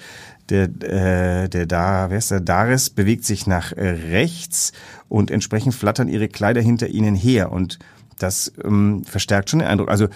der 0.49 0.63
äh, 0.81 1.49
der 1.49 1.65
da 1.65 2.09
wer 2.09 2.17
ist 2.17 2.31
der 2.31 2.39
Dares 2.39 2.89
bewegt 2.89 3.25
sich 3.25 3.47
nach 3.47 3.71
äh, 3.71 3.87
rechts 3.87 4.71
und 5.09 5.31
entsprechend 5.31 5.73
flattern 5.73 6.07
ihre 6.07 6.27
Kleider 6.27 6.61
hinter 6.61 6.87
ihnen 6.87 7.15
her 7.15 7.51
und 7.51 7.79
das 8.19 8.53
ähm, 8.63 9.03
verstärkt 9.03 9.49
schon 9.49 9.59
den 9.59 9.67
Eindruck. 9.67 9.89
Also 9.89 10.07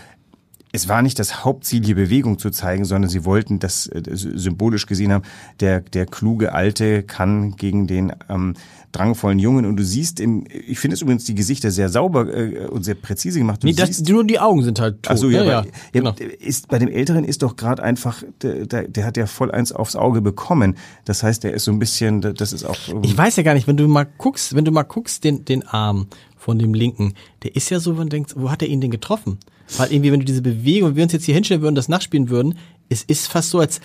es 0.72 0.88
war 0.88 1.02
nicht 1.02 1.18
das 1.18 1.44
Hauptziel, 1.44 1.84
hier 1.84 1.96
Bewegung 1.96 2.38
zu 2.38 2.52
zeigen, 2.52 2.86
sondern 2.86 3.10
sie 3.10 3.26
wollten 3.26 3.60
das 3.60 3.88
äh, 3.88 4.04
symbolisch 4.14 4.86
gesehen 4.86 5.12
haben, 5.12 5.24
der, 5.60 5.82
der 5.82 6.06
kluge 6.06 6.54
Alte 6.54 7.02
kann 7.04 7.56
gegen 7.56 7.88
den 7.88 8.14
ähm, 8.30 8.54
drangvollen 8.92 9.40
Jungen. 9.40 9.66
Und 9.66 9.78
du 9.78 9.84
siehst, 9.84 10.20
im, 10.20 10.46
ich 10.50 10.80
finde 10.80 10.96
es 10.96 11.02
übrigens 11.02 11.24
die 11.24 11.34
Gesichter 11.34 11.72
sehr 11.72 11.90
sauber 11.90 12.32
äh, 12.32 12.68
und 12.68 12.84
sehr 12.84 12.96
präzise 12.96 13.40
gemacht. 13.40 13.64
Du 13.64 13.68
Nee, 13.68 13.74
das, 13.74 13.90
siehst, 13.90 14.10
nur 14.10 14.24
die 14.24 14.40
Augen 14.40 14.64
sind 14.64 14.80
halt 14.80 15.02
tot. 15.02 15.14
Ach 15.14 15.18
so, 15.18 15.30
ja, 15.30 15.44
ja, 15.44 15.60
aber, 15.60 15.68
ja, 15.68 15.74
ja, 15.74 16.02
genau. 16.12 16.14
ist, 16.40 16.68
bei 16.68 16.78
dem 16.78 16.90
Älteren 16.90 17.24
ist 17.24 17.42
doch 17.42 17.56
gerade 17.56 17.82
einfach, 17.82 18.24
der, 18.42 18.68
der, 18.68 18.88
der 18.88 19.06
hat 19.06 19.18
ja 19.18 19.26
voll 19.26 19.52
eins 19.52 19.72
aufs 19.72 19.96
Auge 19.96 20.22
bekommen. 20.22 20.76
Das 21.06 21.24
heißt, 21.24 21.44
der 21.44 21.54
ist 21.54 21.64
so 21.64 21.72
ein 21.72 21.80
bisschen, 21.80 22.22
das 22.22 22.54
ist 22.54 22.64
auch... 22.64 22.78
Ich 23.02 23.18
weiß 23.18 23.38
ja 23.38 23.44
gar 23.44 23.56
nicht, 23.56 23.68
wenn 23.68 23.78
du 23.78 23.88
mal 23.88 24.08
guckst, 24.18 24.56
wenn 24.56 24.66
du 24.66 24.72
mal 24.72 24.84
guckst, 24.84 25.24
den, 25.24 25.46
den 25.46 25.66
Arm 25.66 26.08
von 26.39 26.58
dem 26.58 26.74
Linken, 26.74 27.13
der 27.43 27.55
ist 27.55 27.69
ja 27.69 27.79
so, 27.79 27.98
wenn 27.98 28.05
du 28.05 28.15
denkst, 28.15 28.34
wo 28.36 28.50
hat 28.50 28.62
er 28.62 28.69
ihn 28.69 28.81
denn 28.81 28.89
getroffen? 28.89 29.38
Weil 29.77 29.91
irgendwie, 29.91 30.12
wenn 30.12 30.22
du 30.22 30.25
diese 30.25 30.41
Bewegung, 30.41 30.89
wenn 30.89 30.96
wir 30.96 31.03
uns 31.03 31.13
jetzt 31.13 31.25
hier 31.25 31.36
hinstellen 31.36 31.62
würden, 31.62 31.75
das 31.75 31.89
nachspielen 31.89 32.29
würden, 32.29 32.58
es 32.88 33.03
ist 33.03 33.27
fast 33.27 33.51
so, 33.51 33.60
als, 33.60 33.81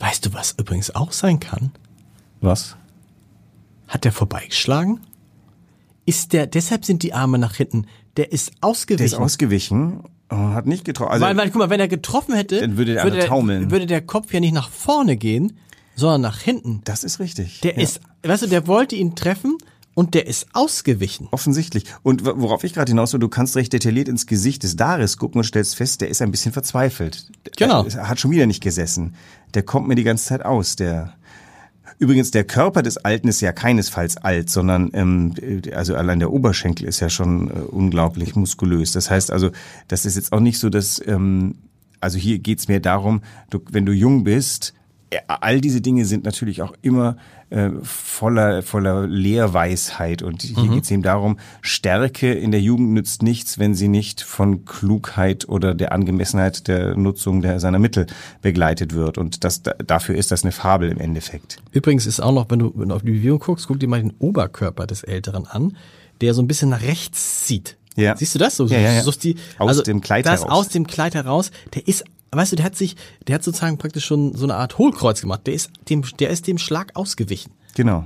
weißt 0.00 0.26
du, 0.26 0.32
was 0.32 0.56
übrigens 0.58 0.92
auch 0.94 1.12
sein 1.12 1.38
kann? 1.38 1.70
was? 2.40 2.76
Hat 3.88 4.04
der 4.04 4.12
vorbeigeschlagen? 4.12 5.00
Ist 6.06 6.32
der, 6.32 6.46
deshalb 6.46 6.84
sind 6.84 7.02
die 7.02 7.14
Arme 7.14 7.38
nach 7.38 7.54
hinten, 7.54 7.86
der 8.16 8.32
ist 8.32 8.52
ausgewichen. 8.60 8.98
Der 8.98 9.06
ist 9.06 9.14
ausgewichen 9.14 10.00
und 10.28 10.54
hat 10.54 10.66
nicht 10.66 10.84
getroffen. 10.84 11.12
Also, 11.12 11.24
weil, 11.24 11.36
weil, 11.36 11.50
guck 11.50 11.58
mal, 11.58 11.70
wenn 11.70 11.80
er 11.80 11.88
getroffen 11.88 12.34
hätte, 12.34 12.60
Dann 12.60 12.76
würde 12.76 12.94
der 12.94 13.04
andere 13.04 13.26
taumeln. 13.26 13.70
würde 13.70 13.86
der 13.86 14.02
Kopf 14.02 14.32
ja 14.32 14.40
nicht 14.40 14.54
nach 14.54 14.70
vorne 14.70 15.16
gehen, 15.16 15.58
sondern 15.96 16.20
nach 16.20 16.38
hinten. 16.38 16.80
das 16.84 17.02
ist 17.04 17.18
richtig. 17.18 17.60
Der 17.60 17.74
ja. 17.74 17.82
ist, 17.82 18.00
weißt 18.22 18.44
du, 18.44 18.46
der 18.46 18.66
wollte 18.66 18.94
ihn 18.94 19.14
treffen 19.14 19.58
und 19.98 20.14
der 20.14 20.28
ist 20.28 20.46
ausgewichen. 20.52 21.26
Offensichtlich. 21.32 21.82
Und 22.04 22.24
worauf 22.24 22.62
ich 22.62 22.72
gerade 22.72 22.88
hinaus 22.88 23.12
will, 23.12 23.18
du 23.18 23.28
kannst 23.28 23.56
recht 23.56 23.72
detailliert 23.72 24.06
ins 24.06 24.28
Gesicht 24.28 24.62
des 24.62 24.76
Dares 24.76 25.16
gucken 25.16 25.40
und 25.40 25.44
stellst 25.44 25.74
fest, 25.74 26.00
der 26.00 26.08
ist 26.08 26.22
ein 26.22 26.30
bisschen 26.30 26.52
verzweifelt. 26.52 27.26
Genau. 27.56 27.84
Er 27.84 28.08
hat 28.08 28.20
schon 28.20 28.30
wieder 28.30 28.46
nicht 28.46 28.62
gesessen. 28.62 29.16
Der 29.54 29.64
kommt 29.64 29.88
mir 29.88 29.96
die 29.96 30.04
ganze 30.04 30.26
Zeit 30.26 30.44
aus, 30.44 30.76
der. 30.76 31.14
Übrigens, 31.98 32.30
der 32.30 32.44
Körper 32.44 32.82
des 32.82 32.98
Alten 32.98 33.26
ist 33.26 33.40
ja 33.40 33.50
keinesfalls 33.50 34.18
alt, 34.18 34.50
sondern 34.50 34.90
ähm, 34.92 35.34
also 35.74 35.96
allein 35.96 36.20
der 36.20 36.32
Oberschenkel 36.32 36.86
ist 36.86 37.00
ja 37.00 37.10
schon 37.10 37.50
äh, 37.50 37.54
unglaublich 37.54 38.36
muskulös. 38.36 38.92
Das 38.92 39.10
heißt 39.10 39.32
also, 39.32 39.50
das 39.88 40.06
ist 40.06 40.14
jetzt 40.14 40.32
auch 40.32 40.38
nicht 40.38 40.60
so, 40.60 40.68
dass 40.68 41.02
ähm, 41.08 41.56
also 42.00 42.18
hier 42.18 42.38
geht's 42.38 42.68
mir 42.68 42.78
darum, 42.78 43.22
du, 43.50 43.58
wenn 43.72 43.84
du 43.84 43.90
jung 43.90 44.22
bist, 44.22 44.74
all 45.26 45.60
diese 45.60 45.80
Dinge 45.80 46.04
sind 46.04 46.24
natürlich 46.24 46.60
auch 46.62 46.74
immer 46.82 47.16
äh, 47.50 47.70
voller 47.82 48.62
voller 48.62 49.06
Lehrweisheit 49.06 50.22
und 50.22 50.42
hier 50.42 50.58
Mhm. 50.64 50.74
geht's 50.74 50.90
eben 50.90 51.02
darum, 51.02 51.38
Stärke 51.62 52.32
in 52.32 52.50
der 52.50 52.60
Jugend 52.60 52.90
nützt 52.90 53.22
nichts, 53.22 53.58
wenn 53.58 53.74
sie 53.74 53.88
nicht 53.88 54.20
von 54.20 54.64
Klugheit 54.66 55.48
oder 55.48 55.74
der 55.74 55.92
Angemessenheit 55.92 56.68
der 56.68 56.94
Nutzung 56.96 57.40
der 57.40 57.58
seiner 57.60 57.78
Mittel 57.78 58.06
begleitet 58.42 58.92
wird 58.94 59.16
und 59.16 59.44
das 59.44 59.62
da- 59.62 59.72
dafür 59.84 60.14
ist 60.16 60.30
das 60.30 60.42
eine 60.42 60.52
Fabel 60.52 60.90
im 60.90 60.98
Endeffekt. 60.98 61.56
Übrigens 61.72 62.04
ist 62.06 62.20
auch 62.20 62.32
noch, 62.32 62.50
wenn 62.50 62.58
du, 62.58 62.72
wenn 62.76 62.90
du 62.90 62.94
auf 62.94 63.02
die 63.02 63.12
Bewegung 63.12 63.38
guckst, 63.38 63.66
guck 63.66 63.80
dir 63.80 63.88
mal 63.88 64.00
den 64.02 64.12
Oberkörper 64.18 64.86
des 64.86 65.02
Älteren 65.02 65.46
an, 65.46 65.76
der 66.20 66.34
so 66.34 66.42
ein 66.42 66.48
bisschen 66.48 66.68
nach 66.68 66.82
rechts 66.82 67.44
zieht. 67.44 67.76
Ja. 67.96 68.14
Siehst 68.16 68.34
du 68.34 68.38
das? 68.38 68.56
So, 68.56 68.66
Ja, 68.66 68.78
ja, 68.78 68.92
ja. 68.92 69.10
die, 69.22 69.36
Aus 69.58 69.68
also 69.68 69.82
dem 69.82 70.00
Kleid 70.00 70.26
das 70.26 70.42
heraus. 70.42 70.58
aus 70.66 70.68
dem 70.68 70.86
Kleid 70.86 71.14
heraus. 71.14 71.50
Der 71.74 71.88
ist, 71.88 72.04
weißt 72.30 72.52
du, 72.52 72.56
der 72.56 72.64
hat 72.64 72.76
sich, 72.76 72.96
der 73.26 73.36
hat 73.36 73.44
sozusagen 73.44 73.78
praktisch 73.78 74.04
schon 74.04 74.34
so 74.34 74.44
eine 74.44 74.56
Art 74.56 74.78
Hohlkreuz 74.78 75.20
gemacht. 75.20 75.46
Der 75.46 75.54
ist 75.54 75.70
dem, 75.88 76.04
der 76.18 76.30
ist 76.30 76.46
dem 76.46 76.58
Schlag 76.58 76.94
ausgewichen. 76.94 77.52
Genau. 77.74 78.04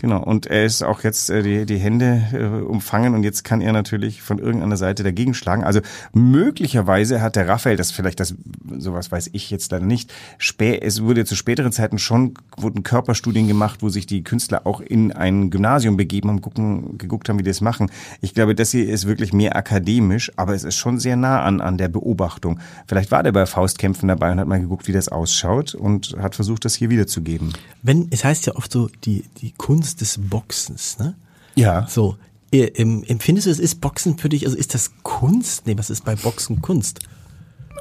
Genau, 0.00 0.22
und 0.22 0.46
er 0.46 0.64
ist 0.64 0.82
auch 0.82 1.04
jetzt 1.04 1.28
äh, 1.28 1.42
die, 1.42 1.66
die 1.66 1.76
Hände 1.76 2.22
äh, 2.32 2.64
umfangen 2.64 3.14
und 3.14 3.22
jetzt 3.22 3.44
kann 3.44 3.60
er 3.60 3.72
natürlich 3.72 4.22
von 4.22 4.38
irgendeiner 4.38 4.78
Seite 4.78 5.02
dagegen 5.02 5.34
schlagen. 5.34 5.62
Also 5.62 5.80
möglicherweise 6.14 7.20
hat 7.20 7.36
der 7.36 7.46
Raphael, 7.46 7.76
das 7.76 7.90
vielleicht 7.90 8.18
das, 8.18 8.34
sowas 8.78 9.12
weiß 9.12 9.28
ich 9.34 9.50
jetzt 9.50 9.70
leider 9.72 9.84
nicht, 9.84 10.10
spä 10.38 10.80
es 10.80 11.02
wurde 11.02 11.26
zu 11.26 11.36
späteren 11.36 11.70
Zeiten 11.70 11.98
schon, 11.98 12.32
wurden 12.56 12.82
Körperstudien 12.82 13.46
gemacht, 13.46 13.82
wo 13.82 13.90
sich 13.90 14.06
die 14.06 14.24
Künstler 14.24 14.66
auch 14.66 14.80
in 14.80 15.12
ein 15.12 15.50
Gymnasium 15.50 15.98
begeben 15.98 16.30
haben, 16.30 16.40
gucken, 16.40 16.96
geguckt 16.96 17.28
haben, 17.28 17.38
wie 17.38 17.42
die 17.42 17.50
das 17.50 17.60
machen. 17.60 17.90
Ich 18.22 18.32
glaube, 18.32 18.54
das 18.54 18.70
hier 18.70 18.88
ist 18.88 19.06
wirklich 19.06 19.34
mehr 19.34 19.54
akademisch, 19.54 20.32
aber 20.36 20.54
es 20.54 20.64
ist 20.64 20.76
schon 20.76 20.98
sehr 20.98 21.16
nah 21.16 21.42
an, 21.42 21.60
an 21.60 21.76
der 21.76 21.88
Beobachtung. 21.88 22.58
Vielleicht 22.86 23.10
war 23.10 23.22
der 23.22 23.32
bei 23.32 23.44
Faustkämpfen 23.44 24.08
dabei 24.08 24.32
und 24.32 24.40
hat 24.40 24.48
mal 24.48 24.60
geguckt, 24.60 24.88
wie 24.88 24.92
das 24.92 25.08
ausschaut 25.10 25.74
und 25.74 26.16
hat 26.18 26.36
versucht, 26.36 26.64
das 26.64 26.74
hier 26.74 26.88
wiederzugeben. 26.88 27.52
Wenn, 27.82 28.08
es 28.10 28.24
heißt 28.24 28.46
ja 28.46 28.56
oft 28.56 28.72
so, 28.72 28.88
die, 29.04 29.24
die 29.42 29.52
Kunst 29.52 29.89
des 29.96 30.18
Boxens, 30.18 30.98
ne? 30.98 31.14
Ja. 31.54 31.86
So, 31.88 32.16
äh, 32.52 32.64
em- 32.74 33.02
empfindest 33.04 33.46
du, 33.46 33.50
es 33.50 33.58
ist 33.58 33.80
Boxen 33.80 34.18
für 34.18 34.28
dich, 34.28 34.44
also 34.46 34.56
ist 34.56 34.74
das 34.74 34.90
Kunst? 35.02 35.66
Nee, 35.66 35.76
was 35.78 35.90
ist 35.90 36.04
bei 36.04 36.14
Boxen 36.16 36.60
Kunst? 36.62 37.00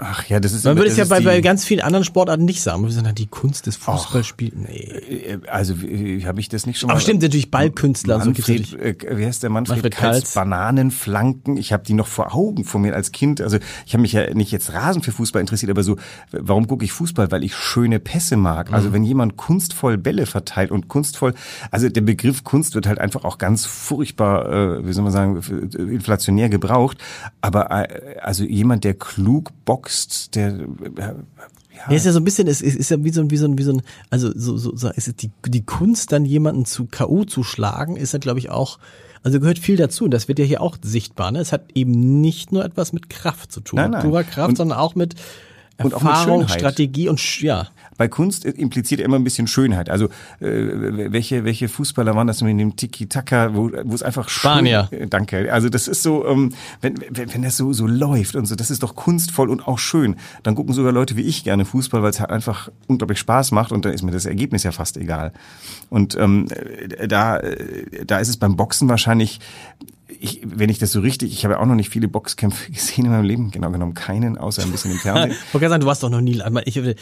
Ach 0.01 0.25
ja, 0.27 0.39
das 0.39 0.53
ist 0.53 0.63
Man 0.65 0.77
würde 0.77 0.89
es 0.89 0.97
ja 0.97 1.05
bei, 1.05 1.19
bei 1.21 1.41
ganz 1.41 1.65
vielen 1.65 1.81
anderen 1.81 2.03
Sportarten 2.05 2.45
nicht 2.45 2.61
sagen. 2.61 2.81
Man 2.81 2.91
würde 2.91 3.03
sagen, 3.03 3.15
die 3.15 3.27
Kunst 3.27 3.65
des 3.67 3.75
Fußballspiels. 3.77 4.55
Nee. 4.55 4.77
Äh, 4.77 5.39
Also 5.49 5.73
äh, 5.73 6.21
habe 6.25 6.39
ich 6.39 6.49
das 6.49 6.65
nicht 6.65 6.79
schon 6.79 6.89
Aber 6.89 6.97
mal. 6.97 7.01
stimmt 7.01 7.21
natürlich 7.21 7.51
Ballkünstler. 7.51 8.19
so 8.19 8.25
Manfred, 8.25 8.71
natürlich. 8.71 9.03
äh, 9.05 9.17
wie 9.17 9.25
heißt 9.25 9.43
der 9.43 9.49
Manfred, 9.49 9.77
Manfred 9.77 9.95
Kals, 9.95 10.17
Kals. 10.19 10.33
Bananenflanken. 10.33 11.57
Ich 11.57 11.73
habe 11.73 11.83
die 11.83 11.93
noch 11.93 12.07
vor 12.07 12.33
Augen 12.33 12.63
vor 12.65 12.79
mir 12.79 12.95
als 12.95 13.11
Kind. 13.11 13.41
Also 13.41 13.57
ich 13.85 13.93
habe 13.93 14.01
mich 14.01 14.13
ja 14.13 14.33
nicht 14.33 14.51
jetzt 14.51 14.73
rasend 14.73 15.05
für 15.05 15.11
Fußball 15.11 15.41
interessiert, 15.41 15.69
aber 15.71 15.83
so, 15.83 15.97
warum 16.31 16.67
gucke 16.67 16.85
ich 16.85 16.91
Fußball? 16.93 17.31
Weil 17.31 17.43
ich 17.43 17.55
schöne 17.55 17.99
Pässe 17.99 18.37
mag. 18.37 18.69
Mhm. 18.69 18.75
Also 18.75 18.93
wenn 18.93 19.03
jemand 19.03 19.37
kunstvoll 19.37 19.97
Bälle 19.97 20.25
verteilt 20.25 20.71
und 20.71 20.87
kunstvoll, 20.87 21.33
also 21.71 21.89
der 21.89 22.01
Begriff 22.01 22.43
Kunst 22.43 22.75
wird 22.75 22.87
halt 22.87 22.99
einfach 22.99 23.23
auch 23.25 23.37
ganz 23.37 23.65
furchtbar, 23.65 24.51
äh, 24.79 24.87
wie 24.87 24.93
soll 24.93 25.03
man 25.03 25.13
sagen, 25.13 25.41
äh, 25.77 25.81
inflationär 25.81 26.49
gebraucht. 26.49 26.97
Aber 27.41 27.69
äh, 27.71 28.19
also 28.21 28.43
jemand, 28.43 28.83
der 28.83 28.93
klug 28.93 29.51
boxt, 29.89 30.35
der 30.35 30.49
äh, 30.59 31.13
Ja, 31.89 31.95
ist 31.95 32.05
ja 32.05 32.11
so 32.11 32.19
ein 32.19 32.23
bisschen, 32.23 32.47
es 32.47 32.61
ist, 32.61 32.75
ist 32.75 32.91
ja 32.91 33.03
wie 33.03 33.09
so 33.11 33.21
ein, 33.21 33.31
wie 33.31 33.37
so 33.37 33.45
ein, 33.47 33.57
wie 33.57 33.63
so 33.63 33.73
ein, 33.73 33.81
also 34.09 34.31
so, 34.35 34.57
so, 34.57 34.75
so 34.75 34.89
ist 34.89 35.07
es 35.07 35.15
die, 35.15 35.31
die 35.47 35.63
Kunst, 35.65 36.11
dann 36.11 36.25
jemanden 36.25 36.65
zu 36.65 36.85
K.O. 36.85 37.25
zu 37.25 37.43
schlagen, 37.43 37.95
ist 37.95 38.13
ja, 38.13 38.19
glaube 38.19 38.39
ich, 38.39 38.49
auch, 38.49 38.79
also 39.23 39.39
gehört 39.39 39.59
viel 39.59 39.77
dazu. 39.77 40.05
Und 40.05 40.11
das 40.11 40.27
wird 40.27 40.39
ja 40.39 40.45
hier 40.45 40.61
auch 40.61 40.77
sichtbar. 40.81 41.31
Ne? 41.31 41.39
Es 41.39 41.51
hat 41.51 41.71
eben 41.75 42.21
nicht 42.21 42.51
nur 42.51 42.63
etwas 42.65 42.93
mit 42.93 43.09
Kraft 43.09 43.51
zu 43.51 43.61
tun, 43.61 43.77
Nein, 43.77 43.91
mit 43.91 43.99
nein. 43.99 44.09
purer 44.09 44.23
Kraft, 44.23 44.49
Und- 44.49 44.55
sondern 44.57 44.77
auch 44.77 44.95
mit 44.95 45.15
und 45.83 45.93
auch 45.93 46.03
mit 46.03 46.17
Schönheit. 46.17 46.59
Strategie 46.59 47.09
und 47.09 47.41
ja. 47.41 47.67
Bei 47.97 48.07
Kunst 48.07 48.45
impliziert 48.45 49.01
er 49.01 49.05
immer 49.05 49.17
ein 49.17 49.25
bisschen 49.25 49.47
Schönheit. 49.47 49.89
Also 49.89 50.05
äh, 50.39 51.11
welche 51.11 51.43
welche 51.43 51.67
Fußballer 51.67 52.15
waren 52.15 52.27
das 52.27 52.41
mit 52.41 52.57
dem 52.57 52.77
Tiki 52.77 53.07
Taka, 53.07 53.53
wo, 53.55 53.71
wo 53.83 53.93
es 53.93 54.03
einfach 54.03 54.29
Spanier. 54.29 54.87
Schön, 54.89 55.01
äh, 55.01 55.07
danke. 55.07 55.51
Also 55.51 55.67
das 55.67 55.89
ist 55.89 56.01
so, 56.01 56.25
ähm, 56.25 56.53
wenn, 56.79 56.95
wenn 57.09 57.33
wenn 57.33 57.41
das 57.41 57.57
so 57.57 57.73
so 57.73 57.87
läuft 57.87 58.37
und 58.37 58.45
so, 58.45 58.55
das 58.55 58.71
ist 58.71 58.83
doch 58.83 58.95
kunstvoll 58.95 59.49
und 59.49 59.67
auch 59.67 59.79
schön. 59.79 60.15
Dann 60.43 60.55
gucken 60.55 60.73
sogar 60.73 60.93
Leute 60.93 61.17
wie 61.17 61.23
ich 61.23 61.43
gerne 61.43 61.65
Fußball, 61.65 62.01
weil 62.01 62.11
es 62.11 62.21
halt 62.21 62.29
einfach 62.29 62.69
unglaublich 62.87 63.19
Spaß 63.19 63.51
macht 63.51 63.73
und 63.73 63.83
dann 63.83 63.91
ist 63.91 64.01
mir 64.01 64.11
das 64.11 64.25
Ergebnis 64.25 64.63
ja 64.63 64.71
fast 64.71 64.95
egal. 64.95 65.33
Und 65.89 66.15
ähm, 66.15 66.47
äh, 66.51 67.07
da 67.07 67.37
äh, 67.37 68.05
da 68.05 68.19
ist 68.19 68.29
es 68.29 68.37
beim 68.37 68.55
Boxen 68.55 68.87
wahrscheinlich 68.87 69.41
ich, 70.19 70.41
wenn 70.43 70.69
ich 70.69 70.79
das 70.79 70.91
so 70.91 70.99
richtig, 71.01 71.31
ich 71.31 71.43
habe 71.45 71.55
ja 71.55 71.59
auch 71.59 71.65
noch 71.65 71.75
nicht 71.75 71.89
viele 71.89 72.07
Boxkämpfe 72.07 72.71
gesehen 72.71 73.05
in 73.05 73.11
meinem 73.11 73.25
Leben, 73.25 73.51
genau 73.51 73.71
genommen 73.71 73.93
keinen, 73.93 74.37
außer 74.37 74.63
ein 74.63 74.71
bisschen 74.71 74.91
im 74.91 74.97
Fernsehen. 74.99 75.31
Ich 75.47 75.53
wollte 75.53 75.69
sagen, 75.69 75.81
du 75.81 75.87
warst 75.87 76.03
doch 76.03 76.09
noch 76.09 76.21
nie, 76.21 76.41
aber 76.41 76.65
ich 76.67 76.75
würde, 76.75 76.95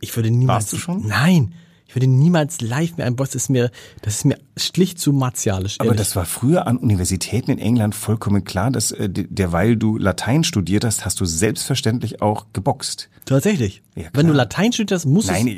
ich 0.00 0.14
würde 0.16 0.30
niemals. 0.30 0.64
Warst 0.64 0.72
du 0.72 0.76
schon? 0.78 1.06
Nein. 1.06 1.54
Ich 1.86 1.96
würde 1.96 2.06
niemals 2.06 2.62
live 2.62 2.96
mehr 2.96 3.04
ein 3.04 3.16
Boss, 3.16 3.30
das 3.30 3.42
ist 3.44 3.48
mir, 3.50 3.70
das 4.00 4.14
ist 4.16 4.24
mir 4.24 4.38
schlicht 4.56 4.98
zu 4.98 5.12
martialisch. 5.12 5.76
Aber 5.78 5.88
ehrlich. 5.90 5.98
das 6.00 6.16
war 6.16 6.24
früher 6.24 6.66
an 6.66 6.78
Universitäten 6.78 7.50
in 7.50 7.58
England 7.58 7.94
vollkommen 7.94 8.44
klar, 8.44 8.70
dass 8.70 8.92
äh, 8.92 9.10
de- 9.10 9.26
derweil 9.28 9.76
du 9.76 9.98
Latein 9.98 10.42
studiert 10.42 10.84
hast, 10.86 11.04
hast 11.04 11.20
du 11.20 11.26
selbstverständlich 11.26 12.22
auch 12.22 12.46
geboxt. 12.54 13.10
Tatsächlich. 13.26 13.82
Ja. 13.94 14.04
Wenn 14.14 14.26
du 14.26 14.32
Latein 14.32 14.72
studierst, 14.72 15.04
musst 15.04 15.28
Nein, 15.28 15.46
du 15.46 15.56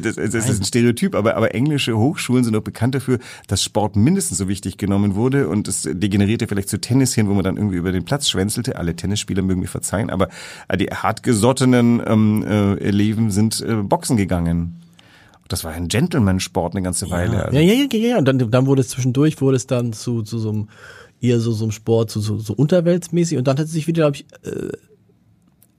das, 0.00 0.16
das, 0.16 0.16
das 0.16 0.48
ist 0.48 0.60
ein 0.60 0.64
Stereotyp, 0.64 1.14
aber, 1.14 1.34
aber 1.34 1.54
englische 1.54 1.96
Hochschulen 1.96 2.44
sind 2.44 2.54
auch 2.56 2.62
bekannt 2.62 2.94
dafür, 2.94 3.20
dass 3.46 3.62
Sport 3.62 3.96
mindestens 3.96 4.36
so 4.36 4.48
wichtig 4.48 4.76
genommen 4.76 5.14
wurde 5.14 5.48
und 5.48 5.66
es 5.66 5.88
degenerierte 5.90 6.46
vielleicht 6.46 6.68
zu 6.68 6.78
Tennis 6.78 7.14
hin, 7.14 7.26
wo 7.28 7.32
man 7.32 7.42
dann 7.42 7.56
irgendwie 7.56 7.76
über 7.76 7.90
den 7.90 8.04
Platz 8.04 8.28
schwänzelte. 8.28 8.76
Alle 8.76 8.94
Tennisspieler 8.96 9.40
mögen 9.40 9.60
mir 9.60 9.68
verzeihen, 9.68 10.10
aber 10.10 10.28
äh, 10.68 10.76
die 10.76 10.88
hartgesottenen 10.88 12.02
ähm, 12.06 12.44
äh, 12.46 12.90
Leben 12.90 13.30
sind 13.30 13.62
äh, 13.62 13.76
Boxen 13.76 14.18
gegangen. 14.18 14.80
Das 15.48 15.64
war 15.64 15.72
ein 15.72 15.88
Gentleman-Sport 15.88 16.74
eine 16.74 16.82
ganze 16.82 17.10
Weile. 17.10 17.46
Also 17.46 17.56
Ja, 17.56 17.62
ja, 17.62 17.72
ja, 17.74 17.86
ja, 17.92 18.08
ja. 18.08 18.18
Und 18.18 18.26
dann, 18.26 18.50
dann 18.50 18.66
wurde 18.66 18.80
es 18.80 18.88
zwischendurch, 18.88 19.40
wurde 19.40 19.56
es 19.56 19.66
dann 19.66 19.92
zu, 19.92 20.22
zu 20.22 20.38
so 20.38 20.50
einem, 20.50 20.68
eher 21.20 21.40
so, 21.40 21.52
so 21.52 21.64
einem 21.64 21.72
Sport, 21.72 22.10
zu 22.10 22.20
so, 22.20 22.38
so 22.38 22.54
unterweltsmäßig. 22.54 23.38
Und 23.38 23.46
dann 23.46 23.58
hat 23.58 23.66
es 23.66 23.72
sich 23.72 23.86
wieder, 23.86 24.10
glaube 24.10 24.16
ich, 24.16 24.26
äh, 24.50 24.72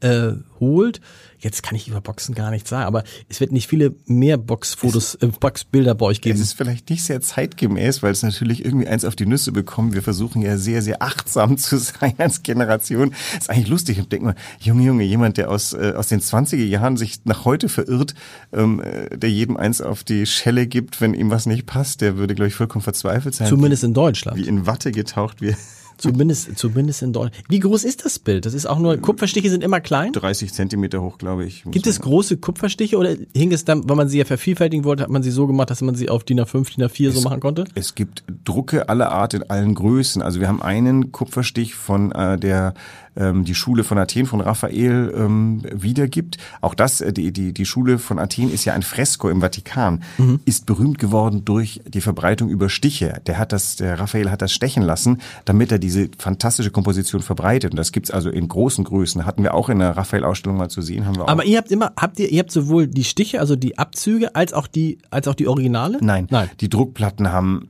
äh, 0.06 0.34
holt. 0.60 1.02
Jetzt 1.40 1.64
kann 1.64 1.76
ich 1.76 1.88
über 1.88 2.00
Boxen 2.02 2.34
gar 2.34 2.50
nichts 2.50 2.70
sagen, 2.70 2.86
aber 2.86 3.04
es 3.30 3.40
wird 3.40 3.52
nicht 3.52 3.68
viele 3.68 3.94
mehr 4.06 4.38
Boxfotos, 4.38 5.16
äh, 5.16 5.28
Boxbilder 5.28 5.94
bei 5.94 6.06
euch 6.06 6.18
Es 6.18 6.22
geben. 6.22 6.42
ist 6.42 6.54
vielleicht 6.54 6.90
nicht 6.90 7.04
sehr 7.04 7.22
zeitgemäß, 7.22 8.02
weil 8.02 8.12
es 8.12 8.24
natürlich 8.24 8.64
irgendwie 8.64 8.88
eins 8.88 9.04
auf 9.06 9.16
die 9.16 9.26
Nüsse 9.26 9.52
bekommt. 9.52 9.94
Wir 9.94 10.02
versuchen 10.02 10.42
ja 10.42 10.58
sehr, 10.58 10.82
sehr 10.82 11.02
achtsam 11.02 11.58
zu 11.58 11.78
sein 11.78 12.14
als 12.18 12.42
Generation. 12.44 13.14
ist 13.38 13.50
eigentlich 13.50 13.68
lustig. 13.68 14.00
Ich 14.00 14.08
denke 14.08 14.26
mal, 14.28 14.36
Junge, 14.60 14.84
Junge, 14.84 15.04
jemand, 15.04 15.38
der 15.38 15.50
aus, 15.52 15.74
äh, 15.74 15.94
aus 15.96 16.08
den 16.08 16.22
20er 16.22 16.64
Jahren 16.64 16.98
sich 16.98 17.26
nach 17.26 17.46
heute 17.46 17.68
verirrt, 17.70 18.16
ähm, 18.54 18.82
äh, 18.82 19.16
der 19.18 19.30
jedem 19.32 19.58
eins 19.58 19.82
auf 19.82 20.04
die 20.04 20.26
Schelle 20.26 20.68
gibt, 20.68 21.02
wenn 21.02 21.14
ihm 21.14 21.30
was 21.32 21.46
nicht 21.46 21.66
passt, 21.66 22.02
der 22.02 22.18
würde, 22.18 22.34
glaube 22.36 22.48
ich, 22.48 22.56
vollkommen 22.56 22.84
verzweifelt 22.84 23.36
sein. 23.36 23.48
Zumindest 23.48 23.84
in 23.84 23.94
Deutschland. 23.94 24.38
Wie 24.38 24.48
in 24.48 24.66
Watte 24.66 24.92
getaucht 24.92 25.42
wird. 25.42 25.58
Zumindest, 25.98 26.58
zumindest 26.58 27.02
in 27.02 27.14
Deutschland. 27.14 27.46
Wie 27.50 27.60
groß 27.60 27.84
ist 27.84 28.06
das 28.06 28.20
Bild? 28.20 28.46
Das 28.46 28.54
ist 28.54 28.66
auch 28.66 28.80
nur, 28.80 28.98
Kupferstiche 28.98 29.50
sind 29.50 29.64
immer 29.64 29.80
klein. 29.80 30.12
30 30.12 30.54
Zentimeter 30.54 31.02
hoch, 31.02 31.18
glaube 31.18 31.46
ich. 31.46 31.64
Gibt 31.66 31.88
es 31.88 32.02
große 32.02 32.38
Kupferstiche 32.38 32.98
oder 32.98 33.16
hing 33.36 33.52
es 33.52 33.66
dann, 33.66 33.88
weil 33.88 33.96
man 33.96 34.10
sie 34.10 34.18
ja 34.18 34.26
vervielfältigen 34.26 34.84
wollte, 34.84 35.04
hat 35.04 35.10
man 35.10 35.24
sie 35.24 35.32
so 35.32 35.48
gemacht, 35.48 35.70
dass 35.70 35.82
man 35.82 35.96
sie 35.96 36.10
auf 36.10 36.24
DIN 36.24 36.42
A5, 36.42 36.76
DIN 36.76 36.86
A4 36.86 37.12
so 37.12 37.22
machen 37.22 37.40
konnte? 37.40 37.66
Es 37.76 37.96
gibt 37.96 38.24
Drucke 38.44 38.90
aller 38.90 39.12
Art 39.12 39.34
in 39.34 39.44
allen 39.50 39.76
Größen. 39.76 40.22
Also 40.22 40.40
wir 40.40 40.48
haben 40.48 40.62
einen 40.62 41.12
Kupferstich 41.12 41.76
von 41.76 42.12
äh, 42.12 42.38
der 42.38 42.74
ähm, 43.16 43.44
die 43.46 43.56
Schule 43.56 43.84
von 43.84 43.98
Athen 43.98 44.26
von 44.26 44.42
Raphael 44.42 45.14
ähm, 45.16 45.62
wiedergibt. 45.72 46.38
Auch 46.62 46.76
das, 46.76 47.02
äh, 47.02 47.14
die, 47.14 47.32
die, 47.32 47.54
die 47.54 47.66
Schule 47.66 48.00
von 48.00 48.20
Athen 48.20 48.52
ist 48.52 48.66
ja 48.66 48.74
ein 48.74 48.84
Fresko 48.84 49.30
im 49.30 49.42
Vatikan, 49.42 50.04
ist 50.46 50.66
berühmt 50.66 51.00
geworden 51.00 51.46
durch 51.46 51.82
die 51.88 52.02
Verbreitung 52.02 52.50
über 52.50 52.70
Stiche. 52.70 53.22
Der 53.26 53.38
hat 53.38 53.52
das, 53.52 53.76
der 53.76 54.00
Raphael 54.00 54.32
hat 54.32 54.42
das 54.42 54.52
stechen 54.52 54.84
lassen, 54.84 55.22
damit 55.46 55.72
er 55.72 55.80
diese 55.80 56.10
fantastische 56.18 56.72
Komposition 56.72 57.22
verbreitet. 57.22 57.72
Und 57.72 57.78
das 57.78 57.92
gibt's 57.92 58.12
also 58.12 58.30
in 58.30 58.48
großen 58.48 58.84
Größen. 58.84 59.26
Hatten 59.26 59.44
wir 59.44 59.54
auch 59.54 59.70
in 59.70 59.80
der 59.80 59.98
Raphael-Ausstellung 59.98 60.58
mal 60.58 60.70
zu 60.70 60.82
sehen, 60.82 61.06
haben 61.06 61.16
wir 61.16 61.24
auch. 61.24 61.28
Aber 61.28 61.46
ihr 61.46 61.58
habt 61.58 61.72
immer, 61.72 61.94
habt 61.98 62.20
ihr, 62.20 62.30
ihr 62.30 62.40
habt 62.40 62.52
sowohl 62.52 62.88
die 62.88 63.04
Stiche, 63.04 63.40
also 63.40 63.56
die 63.56 63.78
Abzüge, 63.78 64.36
als 64.36 64.54
auch 64.54 64.68
die, 64.68 64.98
als 65.10 65.28
auch 65.28 65.36
die 65.36 65.48
Originale? 65.48 66.00
Nein, 66.02 66.28
Nein. 66.30 66.50
die 66.60 66.70
Druckplatten 66.70 67.32
haben 67.32 67.70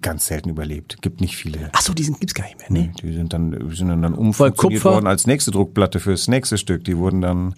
ganz 0.00 0.26
selten 0.26 0.48
überlebt. 0.48 1.00
Gibt 1.02 1.20
nicht 1.20 1.36
viele. 1.36 1.70
Ach 1.72 1.80
so, 1.80 1.92
die 1.94 2.02
sind, 2.04 2.20
gibt's 2.20 2.34
gar 2.34 2.44
nicht 2.44 2.58
mehr, 2.58 2.70
ne? 2.70 2.90
Nee, 3.02 3.08
die 3.08 3.12
sind 3.14 3.32
dann, 3.32 3.50
die 3.70 3.76
sind 3.76 3.88
dann 3.88 4.14
umfunktioniert 4.14 4.84
worden 4.84 5.06
als 5.06 5.26
nächste 5.26 5.50
Druckplatte 5.50 6.00
fürs 6.00 6.28
nächste 6.28 6.58
Stück. 6.58 6.84
Die 6.84 6.96
wurden 6.96 7.20
dann 7.20 7.54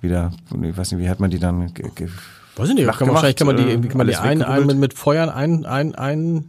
wieder, 0.00 0.32
ich 0.62 0.76
weiß 0.76 0.92
nicht, 0.92 1.00
wie 1.00 1.08
hat 1.08 1.20
man 1.20 1.30
die 1.30 1.38
dann 1.38 1.72
ge- 1.74 1.90
ge- 1.94 2.08
Weiß 2.56 2.68
ich 2.68 2.74
nicht, 2.76 2.86
kann 2.86 3.06
man, 3.08 3.14
wahrscheinlich 3.14 3.36
kann 3.36 3.46
man 3.48 3.56
die, 3.56 3.64
irgendwie- 3.64 3.88
kann 3.88 3.98
man 3.98 4.06
die 4.06 4.16
ein, 4.16 4.42
ein, 4.42 4.66
mit, 4.66 4.78
mit 4.78 4.94
Feuern 4.94 5.28
ein, 5.28 5.66
ein, 5.66 5.94
ein, 5.96 6.44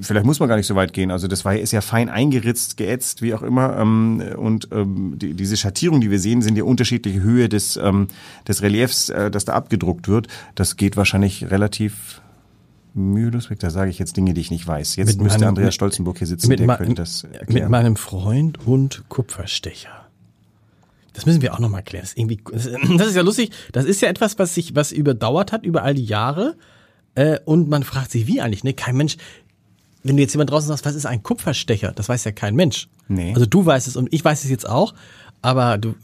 vielleicht 0.00 0.24
muss 0.24 0.38
man 0.38 0.48
gar 0.48 0.56
nicht 0.56 0.66
so 0.68 0.76
weit 0.76 0.92
gehen. 0.92 1.10
Also 1.10 1.26
das 1.26 1.44
war 1.44 1.56
ist 1.56 1.72
ja 1.72 1.80
fein 1.80 2.08
eingeritzt, 2.08 2.76
geätzt, 2.76 3.22
wie 3.22 3.34
auch 3.34 3.42
immer. 3.42 3.76
Ähm, 3.78 4.22
und 4.36 4.68
ähm, 4.72 5.14
die, 5.18 5.34
diese 5.34 5.56
Schattierungen, 5.56 6.00
die 6.00 6.10
wir 6.10 6.20
sehen, 6.20 6.42
sind 6.42 6.56
ja 6.56 6.64
unterschiedliche 6.64 7.20
Höhe 7.22 7.48
des 7.48 7.76
ähm, 7.76 8.06
des 8.46 8.62
Reliefs, 8.62 9.08
äh, 9.08 9.30
das 9.32 9.44
da 9.44 9.54
abgedruckt 9.54 10.06
wird. 10.06 10.28
Das 10.54 10.76
geht 10.76 10.96
wahrscheinlich 10.96 11.50
relativ 11.50 12.20
mühelos 12.94 13.50
weg. 13.50 13.58
Da 13.60 13.70
sage 13.70 13.90
ich 13.90 13.98
jetzt 13.98 14.16
Dinge, 14.16 14.34
die 14.34 14.40
ich 14.40 14.50
nicht 14.50 14.66
weiß. 14.66 14.96
Jetzt 14.96 15.08
Mit 15.08 15.20
müsste 15.22 15.40
meinem- 15.40 15.48
Andreas 15.50 15.66
mit- 15.66 15.74
Stolzenburg 15.74 16.18
hier 16.18 16.26
sitzen, 16.26 16.48
mit, 16.48 16.60
der 16.60 16.76
könnte 16.76 16.94
das 16.94 17.22
mit 17.24 17.34
erklären. 17.34 17.70
meinem 17.70 17.96
Freund 17.96 18.66
und 18.66 19.04
Kupferstecher. 19.08 19.90
Das 21.14 21.26
müssen 21.26 21.42
wir 21.42 21.52
auch 21.54 21.58
nochmal 21.58 21.82
klären. 21.82 22.02
Das 22.04 22.10
ist, 22.12 22.18
irgendwie, 22.18 22.40
das 22.98 23.08
ist- 23.08 23.16
ja 23.16 23.22
lustig. 23.22 23.50
Das 23.72 23.84
ist 23.84 24.00
ja 24.00 24.08
etwas, 24.08 24.38
was 24.38 24.54
sich, 24.54 24.74
was 24.74 24.92
überdauert 24.92 25.52
hat 25.52 25.64
über 25.64 25.82
all 25.82 25.94
die 25.94 26.04
Jahre. 26.04 26.56
Äh, 27.14 27.38
und 27.44 27.68
man 27.68 27.82
fragt 27.82 28.10
sich, 28.10 28.26
wie 28.26 28.40
eigentlich, 28.40 28.64
ne? 28.64 28.72
Kein 28.72 28.96
Mensch, 28.96 29.16
wenn 30.02 30.16
du 30.16 30.22
jetzt 30.22 30.32
jemand 30.32 30.50
draußen 30.50 30.68
sagst, 30.68 30.84
was 30.86 30.94
ist 30.94 31.04
ein 31.06 31.22
Kupferstecher? 31.22 31.92
Das 31.92 32.08
weiß 32.08 32.24
ja 32.24 32.32
kein 32.32 32.54
Mensch. 32.56 32.88
Nee. 33.08 33.32
Also 33.34 33.44
du 33.46 33.64
weißt 33.66 33.86
es 33.86 33.96
und 33.96 34.12
ich 34.12 34.24
weiß 34.24 34.44
es 34.44 34.50
jetzt 34.50 34.68
auch. 34.68 34.94
Aber 35.44 35.76
du, 35.76 35.94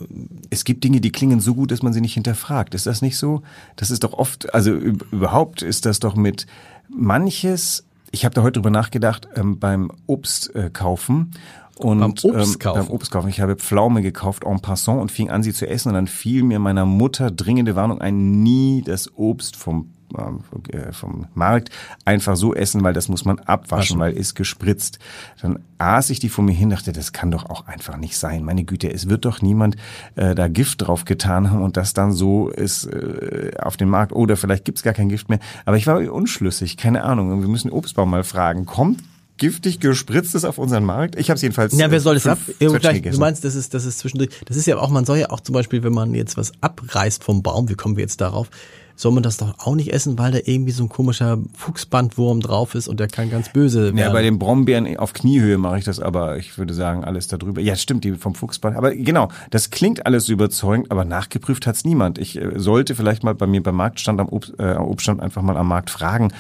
es 0.51 0.65
gibt 0.65 0.83
Dinge, 0.83 1.01
die 1.01 1.13
klingen 1.13 1.39
so 1.41 1.55
gut, 1.55 1.71
dass 1.71 1.81
man 1.83 1.93
sie 1.93 2.01
nicht 2.01 2.15
hinterfragt. 2.15 2.75
Ist 2.75 2.87
das 2.87 3.03
nicht 3.03 3.17
so? 3.17 3.43
Das 3.77 3.91
ist 3.93 4.03
doch 4.03 4.13
oft, 4.13 4.53
also 4.53 4.73
üb- 4.73 5.05
überhaupt 5.13 5.63
ist 5.63 5.87
das 5.87 6.01
doch 6.01 6.17
mit 6.17 6.47
manches. 6.89 7.85
Ich 8.11 8.25
habe 8.25 8.35
da 8.35 8.43
heute 8.43 8.61
drüber 8.61 8.71
nachgedacht 8.71 9.29
ähm, 9.35 9.59
beim 9.59 9.91
Obst 10.07 10.55
äh, 10.55 10.71
kaufen. 10.71 11.33
Und, 11.77 12.01
Beim 12.01 12.11
Obst 12.11 12.59
kaufen? 12.59 12.81
Ähm, 12.81 12.87
beim 12.87 12.95
Obst 12.95 13.11
kaufen. 13.13 13.29
Ich 13.29 13.41
habe 13.41 13.55
Pflaume 13.57 14.03
gekauft 14.03 14.45
en 14.45 14.61
passant 14.61 15.01
und 15.01 15.13
fing 15.13 15.31
an, 15.31 15.43
sie 15.43 15.53
zu 15.53 15.69
essen. 15.69 15.91
Und 15.91 15.95
dann 15.95 16.07
fiel 16.09 16.43
mir 16.43 16.59
meiner 16.59 16.87
Mutter 16.87 17.31
dringende 17.31 17.77
Warnung 17.77 18.01
ein, 18.01 18.43
nie 18.43 18.83
das 18.85 19.17
Obst 19.17 19.57
vom 19.57 19.93
äh, 20.17 20.93
vom 20.93 21.27
Markt 21.35 21.71
einfach 22.05 22.37
so 22.37 22.55
essen, 22.55 22.83
weil 22.83 22.93
das 22.93 23.09
muss 23.09 23.25
man 23.25 23.39
abwaschen, 23.39 23.99
weil 23.99 24.13
ist 24.13 24.35
gespritzt. 24.35 24.99
Dann 25.43 25.59
aß 25.79 26.11
ich 26.11 26.19
die 26.19 26.29
vor 26.29 26.45
mir 26.45 26.53
hin, 26.53 26.71
dachte, 26.71 26.93
das 26.93 27.13
kann 27.13 27.31
doch 27.31 27.49
auch 27.51 27.67
einfach 27.67 27.97
nicht 27.97 28.17
sein. 28.17 28.45
Meine 28.45 28.65
Güte, 28.65 28.93
es 28.93 29.09
wird 29.09 29.25
doch 29.25 29.43
niemand 29.43 29.77
äh, 30.17 30.35
da 30.35 30.49
Gift 30.49 30.87
drauf 30.87 31.05
getan 31.05 31.51
haben 31.51 31.63
und 31.63 31.77
das 31.77 31.93
dann 31.93 32.13
so 32.13 32.49
ist 32.49 32.87
äh, 32.87 33.53
auf 33.61 33.77
dem 33.77 33.89
Markt. 33.89 34.13
Oder 34.13 34.37
vielleicht 34.37 34.65
gibt's 34.65 34.83
gar 34.83 34.95
kein 34.95 35.09
Gift 35.09 35.29
mehr. 35.29 35.41
Aber 35.65 35.77
ich 35.77 35.87
war 35.87 35.99
unschlüssig, 36.13 36.77
keine 36.77 37.05
Ahnung. 37.05 37.41
Wir 37.41 37.49
müssen 37.49 37.71
Obstbaum 37.71 38.11
mal 38.11 38.25
fragen. 38.25 38.67
Kommt 38.67 39.03
giftig 39.39 39.81
gespritztes 39.81 40.45
auf 40.45 40.59
unseren 40.59 40.85
Markt? 40.85 41.19
Ich 41.19 41.31
habe 41.31 41.37
es 41.37 41.43
jedenfalls. 41.43 41.77
Ja, 41.77 41.91
wer 41.91 42.01
soll 42.01 42.17
es 42.17 42.25
fünf 42.25 42.49
ab? 42.49 42.81
Gleich, 42.81 43.03
du 43.03 43.19
meinst, 43.19 43.45
das 43.45 43.55
ist, 43.55 43.73
das 43.75 43.85
ist 43.85 43.99
zwischendurch. 44.01 44.31
Das 44.45 44.57
ist 44.57 44.67
ja 44.67 44.77
auch, 44.79 44.91
man 44.91 45.05
soll 45.05 45.19
ja 45.19 45.31
auch 45.31 45.41
zum 45.41 45.55
Beispiel, 45.55 45.83
wenn 45.83 45.95
man 45.95 46.15
jetzt 46.15 46.37
was 46.37 46.53
abreißt 46.61 47.25
vom 47.25 47.43
Baum, 47.43 47.69
wie 47.69 47.75
kommen 47.75 47.97
wir 47.97 48.03
jetzt 48.03 48.21
darauf? 48.21 48.51
Soll 48.97 49.13
man 49.13 49.23
das 49.23 49.37
doch 49.37 49.55
auch 49.61 49.77
nicht 49.77 49.93
essen, 49.93 50.19
weil 50.19 50.33
da 50.33 50.39
irgendwie 50.45 50.73
so 50.73 50.83
ein 50.83 50.89
komischer 50.89 51.39
Fuchsbandwurm 51.55 52.41
drauf 52.41 52.75
ist 52.75 52.89
und 52.89 52.99
der 52.99 53.07
kann 53.07 53.31
ganz 53.31 53.53
böse 53.53 53.85
werden. 53.85 53.97
Ja, 53.97 54.11
bei 54.11 54.23
den 54.23 54.41
Brombeeren 54.41 54.97
auf 54.97 55.13
Kniehöhe 55.13 55.57
mache 55.57 55.79
ich 55.79 55.85
das, 55.85 56.01
aber 56.01 56.37
ich 56.37 56.59
würde 56.59 56.75
sagen, 56.75 57.05
alles 57.05 57.29
darüber. 57.29 57.61
Ja, 57.61 57.77
stimmt, 57.77 58.03
die 58.03 58.15
vom 58.15 58.35
Fuchsband. 58.35 58.77
Aber 58.77 58.93
genau, 58.93 59.29
das 59.51 59.71
klingt 59.71 60.05
alles 60.05 60.29
überzeugend, 60.29 60.91
aber 60.91 61.05
nachgeprüft 61.05 61.69
hat's 61.69 61.85
niemand. 61.85 62.19
Ich 62.19 62.41
äh, 62.41 62.59
sollte 62.59 62.97
vielleicht 62.97 63.23
mal 63.23 63.37
bei 63.37 63.47
mir 63.47 63.63
beim 63.63 63.77
Marktstand 63.77 64.21
am 64.21 64.29
Obst, 64.31 64.55
äh, 64.59 64.65
am 64.65 64.89
Obststand 64.89 65.21
einfach 65.21 65.43
mal 65.43 65.57
am 65.57 65.69
Markt 65.69 65.91
fragen, 65.91 66.33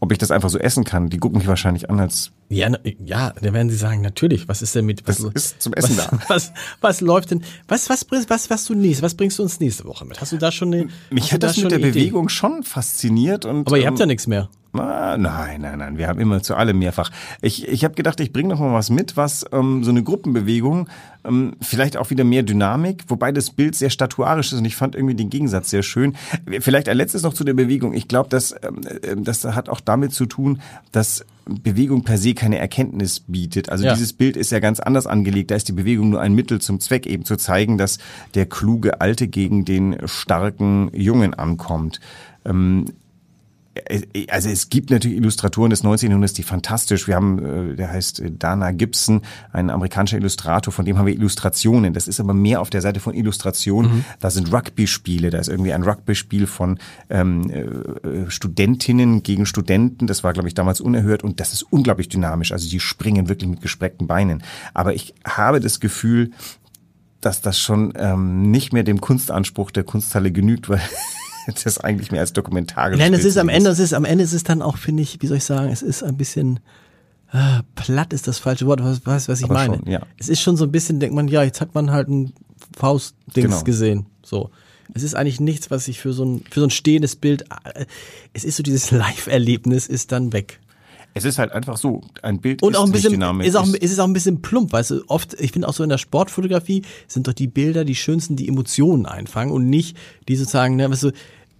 ob 0.00 0.12
ich 0.12 0.18
das 0.18 0.30
einfach 0.30 0.50
so 0.50 0.58
essen 0.58 0.84
kann. 0.84 1.08
Die 1.08 1.18
gucken 1.18 1.38
mich 1.38 1.46
wahrscheinlich 1.48 1.88
an 1.90 1.98
als 2.00 2.30
Ja, 2.48 2.68
na- 2.68 2.78
ja, 3.04 3.32
da 3.40 3.52
werden 3.52 3.70
sie 3.70 3.76
sagen, 3.76 4.00
natürlich, 4.02 4.48
was 4.48 4.62
ist 4.62 4.74
denn 4.74 4.84
mit, 4.86 5.06
was, 5.08 5.20
ist 5.20 5.60
zum 5.62 5.72
Essen 5.72 5.96
was, 5.96 6.06
da. 6.10 6.18
Was, 6.28 6.52
was 6.80 7.00
läuft 7.00 7.30
denn, 7.30 7.42
was, 7.68 7.88
was 7.88 8.04
bringst, 8.04 8.28
was, 8.30 8.50
was 8.50 8.64
du 8.66 8.74
nächst, 8.74 9.02
was 9.02 9.14
bringst 9.14 9.38
du 9.38 9.42
uns 9.42 9.58
nächste 9.60 9.84
Woche 9.84 10.04
mit? 10.04 10.20
Hast 10.20 10.32
du 10.32 10.36
da 10.38 10.52
schon 10.52 10.72
eine, 10.72 10.88
mich 11.10 11.32
hat 11.32 11.42
da 11.42 11.48
das 11.48 11.56
schon 11.56 11.64
mit 11.64 11.72
der 11.72 11.78
Idee? 11.80 11.90
Bewegung 11.90 12.28
schon 12.28 12.62
fasziniert 12.62 13.44
und 13.44 13.66
Aber 13.66 13.76
ihr 13.78 13.84
ähm, 13.84 13.88
habt 13.88 13.98
ja 13.98 14.06
nichts 14.06 14.26
mehr. 14.26 14.48
Ah, 14.72 15.16
nein, 15.16 15.62
nein, 15.62 15.78
nein. 15.78 15.96
Wir 15.96 16.06
haben 16.08 16.20
immer 16.20 16.42
zu 16.42 16.54
allem 16.54 16.78
mehrfach. 16.78 17.10
Ich, 17.40 17.66
ich 17.66 17.82
habe 17.82 17.94
gedacht, 17.94 18.20
ich 18.20 18.30
bringe 18.32 18.50
noch 18.50 18.60
mal 18.60 18.74
was 18.74 18.90
mit, 18.90 19.16
was 19.16 19.46
ähm, 19.50 19.82
so 19.84 19.90
eine 19.90 20.02
Gruppenbewegung, 20.02 20.80
ähm, 20.80 20.90
vielleicht 21.60 21.96
auch 21.96 22.10
wieder 22.10 22.24
mehr 22.24 22.42
Dynamik, 22.42 23.04
wobei 23.08 23.32
das 23.32 23.50
Bild 23.50 23.74
sehr 23.74 23.90
statuarisch 23.90 24.52
ist 24.52 24.58
und 24.58 24.64
ich 24.64 24.76
fand 24.76 24.94
irgendwie 24.94 25.14
den 25.14 25.30
Gegensatz 25.30 25.70
sehr 25.70 25.82
schön. 25.82 26.14
Vielleicht 26.60 26.88
ein 26.88 26.96
letztes 26.96 27.22
noch 27.22 27.34
zu 27.34 27.44
der 27.44 27.54
Bewegung. 27.54 27.94
Ich 27.94 28.08
glaube, 28.08 28.28
dass 28.28 28.52
ähm, 28.62 28.80
äh, 29.02 29.16
das 29.16 29.44
hat 29.44 29.68
auch 29.68 29.80
damit 29.80 30.12
zu 30.12 30.26
tun, 30.26 30.60
dass 30.92 31.24
Bewegung 31.46 32.02
per 32.02 32.18
se 32.18 32.34
keine 32.34 32.58
Erkenntnis 32.58 33.20
bietet. 33.20 33.68
Also 33.70 33.84
Ja. 33.84 33.94
dieses 33.94 34.12
Bild 34.12 34.36
ist 34.36 34.50
ja 34.50 34.58
ganz 34.58 34.80
anders 34.80 35.06
angelegt. 35.06 35.50
Da 35.50 35.54
ist 35.54 35.68
die 35.68 35.72
Bewegung 35.72 36.10
nur 36.10 36.20
ein 36.20 36.34
Mittel 36.34 36.60
zum 36.60 36.80
Zweck, 36.80 37.06
eben 37.06 37.24
zu 37.24 37.36
zeigen, 37.36 37.78
dass 37.78 37.98
der 38.34 38.46
kluge 38.46 39.00
Alte 39.00 39.28
gegen 39.28 39.64
den 39.64 39.96
starken 40.06 40.90
Jungen 40.92 41.34
ankommt. 41.34 42.00
Ähm, 42.44 42.86
also 44.30 44.48
es 44.48 44.68
gibt 44.70 44.90
natürlich 44.90 45.16
Illustratoren 45.18 45.70
des 45.70 45.82
19. 45.82 46.10
Jahrhunderts, 46.10 46.32
die 46.34 46.42
fantastisch, 46.42 47.06
wir 47.06 47.14
haben, 47.14 47.72
äh, 47.72 47.76
der 47.76 47.90
heißt 47.90 48.20
äh, 48.20 48.30
Dana 48.30 48.72
Gibson, 48.72 49.22
ein 49.52 49.70
amerikanischer 49.70 50.16
Illustrator, 50.16 50.72
von 50.72 50.84
dem 50.84 50.98
haben 50.98 51.06
wir 51.06 51.14
Illustrationen. 51.14 51.92
Das 51.92 52.08
ist 52.08 52.20
aber 52.20 52.34
mehr 52.34 52.60
auf 52.60 52.70
der 52.70 52.80
Seite 52.80 53.00
von 53.00 53.14
Illustration. 53.14 54.04
Da 54.20 54.30
sind 54.30 54.52
Rugby-Spiele, 54.52 55.30
da 55.30 55.38
ist 55.38 55.48
irgendwie 55.48 55.72
ein 55.72 55.82
Rugby-Spiel 55.82 56.46
von 56.46 56.78
ähm, 57.10 57.50
äh, 57.50 58.30
Studentinnen 58.30 59.22
gegen 59.22 59.46
Studenten. 59.46 60.06
Das 60.06 60.24
war, 60.24 60.32
glaube 60.32 60.48
ich, 60.48 60.54
damals 60.54 60.80
unerhört 60.80 61.22
und 61.22 61.40
das 61.40 61.52
ist 61.52 61.62
unglaublich 61.62 62.08
dynamisch. 62.08 62.52
Also 62.52 62.68
die 62.68 62.80
springen 62.80 63.28
wirklich 63.28 63.50
mit 63.50 63.60
gestreckten 63.60 64.06
Beinen. 64.06 64.42
Aber 64.74 64.94
ich 64.94 65.14
habe 65.24 65.60
das 65.60 65.80
Gefühl, 65.80 66.30
dass 67.20 67.40
das 67.40 67.58
schon 67.58 67.92
ähm, 67.96 68.50
nicht 68.50 68.72
mehr 68.72 68.84
dem 68.84 69.00
Kunstanspruch 69.00 69.70
der 69.70 69.84
Kunsthalle 69.84 70.30
genügt, 70.30 70.68
weil 70.68 70.80
das 71.54 71.78
eigentlich 71.78 72.10
mehr 72.10 72.20
als 72.20 72.32
dokumentarisch 72.32 72.98
Nein, 72.98 73.14
es 73.14 73.24
ist 73.24 73.36
am 73.38 73.48
Ende, 73.48 73.70
es 73.70 73.78
ist 73.78 73.92
am 73.94 74.04
Ende 74.04 74.24
ist 74.24 74.32
es 74.32 74.42
dann 74.44 74.62
auch, 74.62 74.76
finde 74.76 75.02
ich, 75.02 75.22
wie 75.22 75.26
soll 75.26 75.36
ich 75.38 75.44
sagen, 75.44 75.70
es 75.70 75.82
ist 75.82 76.02
ein 76.02 76.16
bisschen 76.16 76.60
ah, 77.30 77.60
platt 77.74 78.12
ist 78.12 78.26
das 78.28 78.38
falsche 78.38 78.66
Wort, 78.66 78.82
was 78.82 79.00
was, 79.04 79.28
was 79.28 79.38
ich 79.40 79.44
Aber 79.44 79.54
meine. 79.54 79.76
schon, 79.76 79.86
ja. 79.90 80.00
Es 80.18 80.28
ist 80.28 80.40
schon 80.40 80.56
so 80.56 80.64
ein 80.64 80.72
bisschen, 80.72 81.00
denkt 81.00 81.14
man, 81.14 81.28
ja, 81.28 81.42
jetzt 81.42 81.60
hat 81.60 81.74
man 81.74 81.90
halt 81.90 82.08
ein 82.08 82.32
Faustdings 82.76 83.34
Genau. 83.34 83.62
gesehen, 83.62 84.06
so. 84.22 84.50
Es 84.94 85.02
ist 85.02 85.14
eigentlich 85.16 85.40
nichts, 85.40 85.70
was 85.72 85.88
ich 85.88 85.98
für 86.00 86.12
so 86.12 86.24
ein 86.24 86.44
für 86.48 86.60
so 86.60 86.66
ein 86.66 86.70
stehendes 86.70 87.16
Bild. 87.16 87.42
äh, 87.74 87.86
Es 88.32 88.44
ist 88.44 88.56
so 88.56 88.62
dieses 88.62 88.90
Live-Erlebnis 88.92 89.88
ist 89.88 90.12
dann 90.12 90.32
weg. 90.32 90.60
Es 91.12 91.24
ist 91.24 91.38
halt 91.38 91.50
einfach 91.52 91.78
so, 91.78 92.02
ein 92.22 92.40
Bild 92.40 92.62
Und 92.62 92.72
ist 92.74 92.78
auch 92.78 92.84
ein 92.84 92.92
bisschen, 92.92 93.12
dynamisch. 93.12 93.46
ist 93.46 93.56
auch, 93.56 93.66
es 93.66 93.90
ist 93.90 93.98
auch 93.98 94.04
ein 94.06 94.12
bisschen 94.12 94.42
plump, 94.42 94.70
weißt 94.72 94.90
du, 94.90 95.02
oft, 95.08 95.32
ich 95.40 95.52
finde 95.52 95.66
auch 95.66 95.72
so 95.72 95.82
in 95.82 95.88
der 95.88 95.96
Sportfotografie 95.96 96.82
sind 97.08 97.26
doch 97.26 97.32
die 97.32 97.46
Bilder 97.48 97.86
die 97.86 97.94
schönsten, 97.94 98.36
die 98.36 98.46
Emotionen 98.48 99.06
einfangen 99.06 99.50
und 99.50 99.64
nicht 99.68 99.96
die 100.28 100.36
sozusagen, 100.36 100.76
ne, 100.76 100.90
weißt 100.90 101.04
du, 101.04 101.12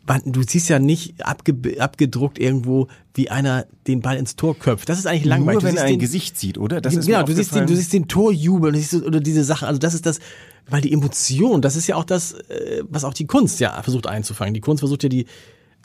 man- 0.06 0.22
du 0.24 0.42
siehst 0.42 0.68
ja 0.68 0.78
nicht 0.78 1.24
abge, 1.24 1.54
abgedruckt 1.80 2.38
irgendwo, 2.38 2.88
wie 3.14 3.30
einer 3.30 3.66
den 3.86 4.00
Ball 4.00 4.16
ins 4.16 4.36
Tor 4.36 4.58
köpft. 4.58 4.88
Das 4.88 4.98
ist 4.98 5.06
eigentlich 5.06 5.24
langweilig. 5.24 5.54
Nur 5.54 5.60
Du 5.60 5.66
wenn 5.66 5.72
siehst 5.72 5.82
er 5.82 5.86
ein 5.86 5.92
den, 5.94 6.00
Gesicht 6.00 6.38
sieht, 6.38 6.58
oder? 6.58 6.80
Das 6.80 6.94
ist 6.94 7.06
genau, 7.06 7.22
du 7.22 7.34
siehst, 7.34 7.54
den, 7.54 7.66
du 7.66 7.74
siehst 7.76 7.92
den 7.92 8.08
Torjubel 8.08 8.72
du 8.72 8.78
siehst, 8.78 8.94
oder 8.94 9.20
diese 9.20 9.44
Sachen. 9.44 9.66
Also 9.68 9.78
das 9.78 9.94
ist 9.94 10.06
das, 10.06 10.18
weil 10.68 10.80
die 10.80 10.92
Emotion, 10.92 11.62
das 11.62 11.76
ist 11.76 11.86
ja 11.86 11.96
auch 11.96 12.04
das, 12.04 12.32
äh, 12.32 12.82
was 12.88 13.04
auch 13.04 13.14
die 13.14 13.26
Kunst 13.26 13.60
ja 13.60 13.80
versucht 13.82 14.06
einzufangen. 14.06 14.54
Die 14.54 14.60
Kunst 14.60 14.80
versucht 14.80 15.02
ja 15.02 15.08
die, 15.08 15.26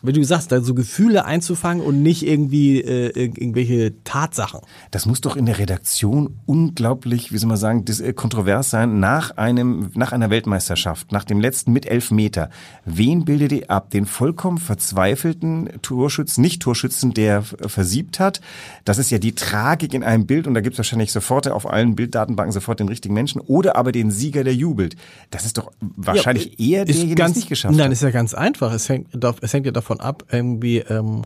wie 0.04 0.14
du 0.14 0.24
sagst, 0.24 0.52
da 0.52 0.62
so 0.62 0.74
Gefühle 0.74 1.26
einzufangen 1.26 1.84
und 1.86 2.02
nicht 2.02 2.26
irgendwie 2.26 2.82
äh, 2.82 3.10
irg- 3.12 3.38
irgendwelche 3.40 3.94
Tatsachen. 4.04 4.62
Das 4.90 5.06
muss 5.06 5.22
doch 5.22 5.36
in 5.36 5.46
der 5.46 5.60
Redaktion 5.60 6.40
unglaublich, 6.46 7.32
wie 7.32 7.38
soll 7.38 7.50
man 7.50 7.58
sagen, 7.58 7.86
äh, 7.88 8.14
kontrovers 8.14 8.70
sein, 8.70 9.00
nach 9.00 9.38
einem, 9.38 9.92
nach 9.96 10.12
einer 10.12 10.30
Weltmeisterschaft, 10.30 11.12
nach 11.12 11.24
dem 11.24 11.40
letzten 11.40 11.72
mit 11.72 11.86
elf 11.86 12.12
Meter. 12.12 12.50
Wen 12.86 13.26
bildet 13.26 13.52
ihr 13.52 13.70
ab? 13.70 13.92
Den 13.92 14.06
vollkommen 14.06 14.58
verzweifelten 14.58 15.70
Torschützen, 15.82 16.42
Nicht-Torschützen, 16.42 17.14
der 17.14 17.38
f- 17.40 17.56
versiebt 17.68 18.20
hat? 18.20 18.42
Das 18.86 18.98
ist 18.98 19.12
ja 19.12 19.18
die 19.20 19.34
Tragik 19.34 19.94
in 19.94 20.04
einem 20.04 20.26
Bild 20.26 20.48
und 20.48 20.54
da 20.54 20.62
gibt 20.62 20.74
es 20.74 20.80
wahrscheinlich 20.80 21.12
sofort 21.12 21.48
auf 21.48 21.70
allen 21.70 21.96
Bilddatenbanken 21.96 22.52
sofort 22.52 22.80
den 22.80 22.90
richtigen 22.90 23.14
Menschen 23.14 23.40
oder 23.42 23.76
aber 23.76 23.92
den 23.92 24.12
Sieger, 24.12 24.44
der 24.44 24.54
jubelt. 24.56 24.96
Das 25.30 25.46
ist 25.46 25.58
doch 25.58 25.72
wahrscheinlich 25.80 26.56
Ja, 26.58 26.80
eher 26.80 26.86
derjenige, 26.86 27.16
der 27.16 27.26
es 27.28 27.36
nicht 27.36 27.50
geschafft 27.50 27.76
Nein, 27.76 27.86
hat. 27.86 27.92
ist 27.94 28.02
ja 28.04 28.12
ganz 28.12 28.34
einfach. 28.34 28.74
Es 28.74 28.90
hängt, 28.90 29.08
es 29.42 29.54
hängt 29.54 29.66
ja 29.66 29.72
davon 29.72 29.91
ab, 30.00 30.26
irgendwie, 30.32 30.78
ähm, 30.80 31.24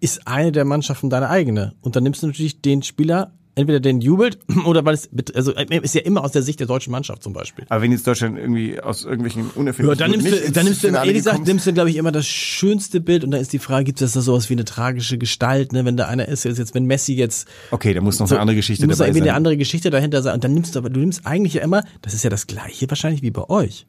ist 0.00 0.26
eine 0.26 0.52
der 0.52 0.64
Mannschaften 0.64 1.10
deine 1.10 1.28
eigene. 1.28 1.74
Und 1.82 1.96
dann 1.96 2.02
nimmst 2.02 2.22
du 2.22 2.26
natürlich 2.26 2.60
den 2.62 2.82
Spieler, 2.82 3.32
entweder 3.54 3.80
den 3.80 4.00
jubelt 4.00 4.38
oder 4.64 4.84
weil 4.84 4.94
es, 4.94 5.10
also 5.34 5.54
äh, 5.54 5.78
ist 5.82 5.94
ja 5.94 6.00
immer 6.02 6.24
aus 6.24 6.32
der 6.32 6.42
Sicht 6.42 6.60
der 6.60 6.66
deutschen 6.66 6.90
Mannschaft 6.90 7.22
zum 7.22 7.32
Beispiel. 7.32 7.66
Aber 7.68 7.82
wenn 7.82 7.92
jetzt 7.92 8.06
Deutschland 8.06 8.38
irgendwie 8.38 8.80
aus 8.80 9.04
irgendwelchen 9.04 9.44
Ja, 9.44 9.50
unerfindlichen 9.56 9.98
dann 9.98 10.10
nimmst 10.10 10.26
du, 10.26 10.52
dann 10.52 10.64
nimmst 10.64 10.84
du, 10.84 10.88
ehrlich 10.88 11.14
gesagt, 11.14 11.46
nimmst 11.46 11.66
du, 11.66 11.72
glaube 11.72 11.90
ich, 11.90 11.96
immer 11.96 12.12
das 12.12 12.26
schönste 12.26 13.00
Bild 13.00 13.24
und 13.24 13.30
da 13.32 13.38
ist 13.38 13.52
die 13.52 13.58
Frage, 13.58 13.84
gibt 13.84 14.00
es 14.00 14.12
da 14.12 14.20
sowas 14.20 14.48
wie 14.48 14.54
eine 14.54 14.64
tragische 14.64 15.18
Gestalt, 15.18 15.72
ne, 15.72 15.84
wenn 15.84 15.96
da 15.96 16.06
einer 16.06 16.26
ist, 16.28 16.44
jetzt, 16.44 16.74
wenn 16.74 16.86
Messi 16.86 17.14
jetzt 17.14 17.48
Okay, 17.70 17.92
da 17.92 18.00
muss 18.00 18.18
noch 18.18 18.28
so, 18.28 18.34
eine 18.34 18.42
andere 18.42 18.56
Geschichte 18.56 18.86
muss 18.86 18.98
dabei 18.98 19.08
irgendwie 19.08 19.20
sein. 19.20 19.28
eine 19.28 19.36
andere 19.36 19.56
Geschichte 19.56 19.90
dahinter 19.90 20.22
sein 20.22 20.34
und 20.34 20.44
dann 20.44 20.54
nimmst 20.54 20.74
du 20.74 20.78
aber, 20.78 20.88
du 20.88 21.00
nimmst 21.00 21.26
eigentlich 21.26 21.54
ja 21.54 21.62
immer, 21.62 21.84
das 22.02 22.14
ist 22.14 22.24
ja 22.24 22.30
das 22.30 22.46
gleiche 22.46 22.88
wahrscheinlich 22.88 23.22
wie 23.22 23.30
bei 23.30 23.48
euch. 23.50 23.86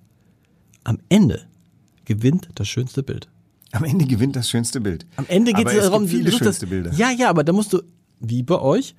Am 0.83 0.97
Ende 1.09 1.41
gewinnt 2.05 2.49
das 2.55 2.67
schönste 2.67 3.03
Bild. 3.03 3.29
Am 3.73 3.83
Ende 3.83 4.05
gewinnt 4.05 4.35
das 4.35 4.49
schönste 4.49 4.81
Bild. 4.81 5.05
Am 5.15 5.25
Ende 5.27 5.53
geht 5.53 5.67
es 5.67 5.75
darum, 5.75 6.05
gibt 6.05 6.11
viele 6.11 6.31
schönste 6.31 6.65
das, 6.65 6.69
Bilder. 6.69 6.91
Ja, 6.93 7.11
ja, 7.11 7.29
aber 7.29 7.43
da 7.43 7.53
musst 7.53 7.73
du, 7.73 7.81
wie 8.19 8.43
bei 8.43 8.59
euch, 8.59 8.95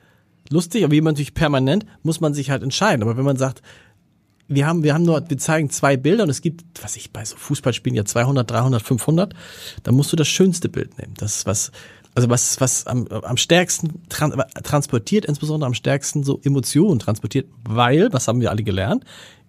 lustig, 0.51 0.85
aber 0.85 0.93
wie 0.93 1.01
man 1.01 1.13
natürlich 1.13 1.35
permanent, 1.35 1.87
muss 2.03 2.21
man 2.21 2.35
sich 2.35 2.51
halt 2.51 2.63
entscheiden. 2.63 3.03
Aber 3.03 3.17
wenn 3.17 3.25
man 3.25 3.37
sagt, 3.37 3.63
wir 4.49 4.67
haben, 4.67 4.83
wir 4.83 4.95
haben 4.95 5.05
nur, 5.05 5.23
wir 5.29 5.39
zeigen 5.39 5.71
zwei 5.71 5.97
Bilder 5.97 6.25
und 6.25 6.31
es 6.31 6.41
gibt, 6.41 6.65
was 6.83 6.97
ich 6.97 7.13
bei 7.13 7.25
so 7.25 7.37
Fußballspielen 7.37 7.97
ja 7.97 8.05
200, 8.05 8.51
300, 8.51 8.83
500. 8.83 9.35
Da 9.83 9.93
musst 9.93 10.13
du 10.13 10.17
das 10.17 10.29
schönste 10.29 10.69
Bild 10.69 10.99
nehmen. 10.99 11.15
Das 11.17 11.37
ist 11.37 11.47
was, 11.47 11.73
also 12.15 12.29
was, 12.29 12.61
was 12.61 12.87
am, 12.87 13.07
am 13.09 13.37
stärksten 13.37 14.03
tran 14.09 14.43
transportiert, 14.63 15.25
insbesondere 15.25 15.67
am 15.67 15.75
stärksten 15.75 16.25
so 16.25 16.41
Emotionen 16.43 16.99
transportiert, 16.99 17.49
weil, 17.65 18.13
was 18.13 18.29
haben 18.29 18.41
wir 18.41 18.51
alle 18.51 18.63
gelernt? 18.63 19.05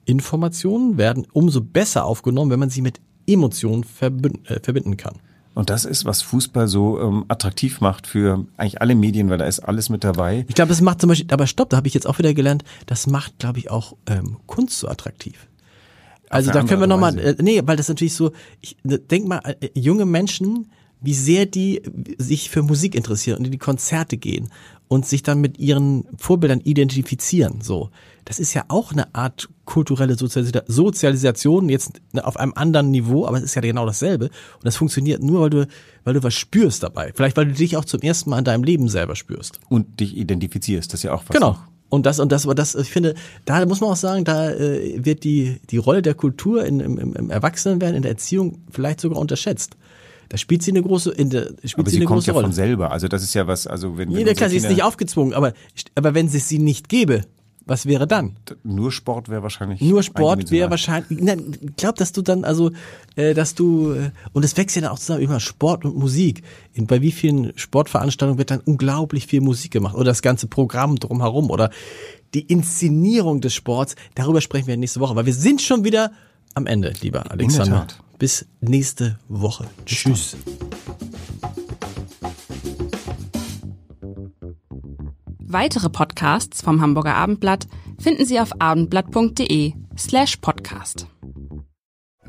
Informationen 0.05 0.97
werden 0.97 1.25
umso 1.31 1.61
besser 1.61 2.05
aufgenommen, 2.05 2.51
wenn 2.51 2.59
man 2.59 2.69
sie 2.69 2.81
mit 2.81 2.99
Emotionen 3.27 3.83
verbinden, 3.83 4.45
äh, 4.45 4.59
verbinden 4.61 4.97
kann. 4.97 5.15
Und 5.55 5.69
das 5.69 5.85
ist, 5.85 6.05
was 6.05 6.21
Fußball 6.23 6.67
so 6.67 6.99
ähm, 6.99 7.25
attraktiv 7.27 7.79
macht 7.79 8.07
für 8.07 8.45
eigentlich 8.57 8.81
alle 8.81 8.95
Medien, 8.95 9.29
weil 9.29 9.37
da 9.37 9.45
ist 9.45 9.59
alles 9.59 9.89
mit 9.89 10.03
dabei. 10.03 10.45
Ich 10.47 10.55
glaube, 10.55 10.69
das 10.69 10.81
macht 10.81 10.99
zum 10.99 11.09
Beispiel, 11.09 11.31
aber 11.31 11.45
stopp, 11.45 11.69
da 11.69 11.77
habe 11.77 11.87
ich 11.87 11.93
jetzt 11.93 12.07
auch 12.07 12.17
wieder 12.17 12.33
gelernt, 12.33 12.63
das 12.87 13.05
macht, 13.05 13.37
glaube 13.37 13.59
ich, 13.59 13.69
auch 13.69 13.95
ähm, 14.07 14.37
Kunst 14.47 14.79
so 14.79 14.87
attraktiv. 14.87 15.47
Also 16.29 16.51
da 16.51 16.63
können 16.63 16.81
wir 16.81 16.87
nochmal, 16.87 17.19
äh, 17.19 17.35
nee, 17.39 17.61
weil 17.63 17.77
das 17.77 17.89
natürlich 17.89 18.15
so, 18.15 18.31
ich 18.61 18.75
denk 18.83 19.27
mal, 19.27 19.41
äh, 19.59 19.69
junge 19.75 20.05
Menschen, 20.05 20.71
wie 21.03 21.13
sehr 21.13 21.45
die 21.45 21.81
sich 22.17 22.49
für 22.49 22.63
Musik 22.63 22.95
interessieren 22.95 23.37
und 23.37 23.45
in 23.45 23.51
die 23.51 23.57
Konzerte 23.59 24.17
gehen 24.17 24.49
und 24.87 25.05
sich 25.05 25.21
dann 25.21 25.41
mit 25.41 25.59
ihren 25.59 26.05
Vorbildern 26.17 26.61
identifizieren, 26.61 27.61
so 27.61 27.89
das 28.25 28.39
ist 28.39 28.53
ja 28.53 28.65
auch 28.67 28.91
eine 28.91 29.13
Art 29.13 29.49
kulturelle 29.65 30.15
Sozialisation, 30.15 31.69
jetzt 31.69 32.01
auf 32.21 32.37
einem 32.37 32.53
anderen 32.55 32.91
Niveau, 32.91 33.25
aber 33.25 33.37
es 33.37 33.43
ist 33.43 33.55
ja 33.55 33.61
genau 33.61 33.85
dasselbe. 33.85 34.25
Und 34.25 34.65
das 34.65 34.77
funktioniert 34.77 35.21
nur, 35.21 35.41
weil 35.41 35.49
du, 35.49 35.67
weil 36.03 36.13
du 36.13 36.23
was 36.23 36.33
spürst 36.33 36.83
dabei. 36.83 37.11
Vielleicht, 37.13 37.37
weil 37.37 37.47
du 37.47 37.53
dich 37.53 37.77
auch 37.77 37.85
zum 37.85 38.01
ersten 38.01 38.29
Mal 38.29 38.39
in 38.39 38.45
deinem 38.45 38.63
Leben 38.63 38.87
selber 38.87 39.15
spürst. 39.15 39.59
Und 39.69 39.99
dich 39.99 40.15
identifizierst, 40.15 40.93
das 40.93 41.01
ist 41.01 41.03
ja 41.03 41.13
auch 41.13 41.23
was. 41.27 41.35
Genau. 41.35 41.57
Und 41.89 42.05
das, 42.05 42.19
und 42.19 42.31
das, 42.31 42.45
aber 42.45 42.55
das, 42.55 42.73
ich 42.73 42.89
finde, 42.89 43.13
da 43.45 43.65
muss 43.65 43.79
man 43.79 43.91
auch 43.91 43.95
sagen, 43.95 44.25
da 44.25 44.51
äh, 44.51 45.05
wird 45.05 45.23
die, 45.23 45.59
die 45.69 45.77
Rolle 45.77 46.01
der 46.01 46.15
Kultur 46.15 46.65
in, 46.65 46.79
im, 46.79 46.97
im 46.97 47.29
Erwachsenenwerden, 47.29 47.97
in 47.97 48.01
der 48.01 48.11
Erziehung 48.11 48.63
vielleicht 48.71 48.99
sogar 48.99 49.19
unterschätzt. 49.19 49.77
Da 50.33 50.37
spielt 50.37 50.63
sie 50.63 50.71
eine 50.71 50.81
große, 50.81 51.11
in 51.11 51.29
der, 51.29 51.49
spielt 51.63 51.77
aber 51.77 51.89
sie, 51.91 51.97
eine 51.97 52.05
kommt 52.05 52.17
große 52.17 52.27
ja 52.29 52.33
Rolle. 52.33 52.47
von 52.47 52.53
selber. 52.53 52.89
Also 52.89 53.07
das 53.07 53.21
ist 53.21 53.35
ja 53.35 53.45
was, 53.45 53.67
also 53.67 53.99
wenn, 53.99 54.09
wenn 54.09 54.17
Jeder 54.17 54.33
klar, 54.33 54.49
sie 54.49 54.57
ist 54.57 54.67
nicht 54.67 54.81
aufgezwungen, 54.81 55.35
aber, 55.35 55.53
aber 55.93 56.15
wenn 56.15 56.25
es 56.25 56.49
sie 56.49 56.57
nicht 56.57 56.89
gäbe, 56.89 57.21
was 57.67 57.85
wäre 57.85 58.07
dann? 58.07 58.35
Nur 58.63 58.91
Sport 58.91 59.29
wäre 59.29 59.43
wahrscheinlich. 59.43 59.79
Nur 59.79 60.01
Sport 60.01 60.49
wäre 60.49 60.71
wahrscheinlich. 60.71 61.21
Nein, 61.21 61.55
ich 61.61 61.75
glaube, 61.75 61.99
dass 61.99 62.13
du 62.13 62.23
dann 62.23 62.45
also, 62.45 62.71
äh, 63.15 63.35
dass 63.35 63.53
du 63.53 63.91
äh, 63.91 64.09
und 64.31 64.43
es 64.43 64.57
wächst 64.57 64.75
ja 64.75 64.81
dann 64.81 64.89
auch 64.89 64.97
zusammen 64.97 65.21
immer 65.21 65.39
Sport 65.39 65.85
und 65.85 65.95
Musik. 65.95 66.41
In, 66.73 66.87
bei 66.87 67.03
wie 67.03 67.11
vielen 67.11 67.55
Sportveranstaltungen 67.55 68.39
wird 68.39 68.49
dann 68.49 68.61
unglaublich 68.61 69.27
viel 69.27 69.41
Musik 69.41 69.69
gemacht 69.69 69.93
oder 69.93 70.05
das 70.05 70.23
ganze 70.23 70.47
Programm 70.47 70.95
drumherum 70.95 71.51
oder 71.51 71.69
die 72.33 72.41
Inszenierung 72.41 73.39
des 73.39 73.53
Sports. 73.53 73.95
Darüber 74.15 74.41
sprechen 74.41 74.65
wir 74.65 74.77
nächste 74.77 74.99
Woche, 74.99 75.15
weil 75.15 75.27
wir 75.27 75.35
sind 75.35 75.61
schon 75.61 75.83
wieder 75.83 76.11
am 76.55 76.65
Ende, 76.65 76.91
lieber 77.01 77.29
Alexander. 77.29 77.85
Bis 78.23 78.45
nächste 78.61 79.19
Woche. 79.27 79.69
Tschüss. 79.85 80.37
Weitere 85.39 85.89
Podcasts 85.89 86.61
vom 86.61 86.79
Hamburger 86.79 87.15
Abendblatt 87.15 87.67
finden 87.99 88.25
Sie 88.25 88.39
auf 88.39 88.61
abendblatt.de 88.61 89.73
slash 89.97 90.37
podcast. 90.37 91.05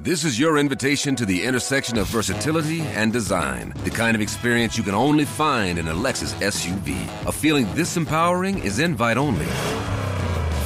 This 0.03 0.25
is 0.25 0.37
your 0.37 0.59
invitation 0.59 1.15
to 1.15 1.25
the 1.25 1.45
intersection 1.45 1.97
of 1.97 2.09
versatility 2.09 2.83
and 2.97 3.13
design. 3.13 3.73
The 3.85 3.91
kind 3.91 4.17
of 4.17 4.21
experience 4.21 4.77
you 4.77 4.83
can 4.83 4.97
only 4.97 5.25
find 5.25 5.79
in 5.79 5.87
a 5.87 5.95
Lexus 5.95 6.35
SUV. 6.41 6.97
A 7.29 7.31
feeling 7.31 7.69
this 7.77 7.97
empowering 7.97 8.59
is 8.65 8.81
invite 8.81 9.17
only. 9.17 9.47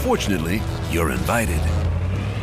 Fortunately, 0.02 0.62
you're 0.90 1.10
invited. 1.10 1.60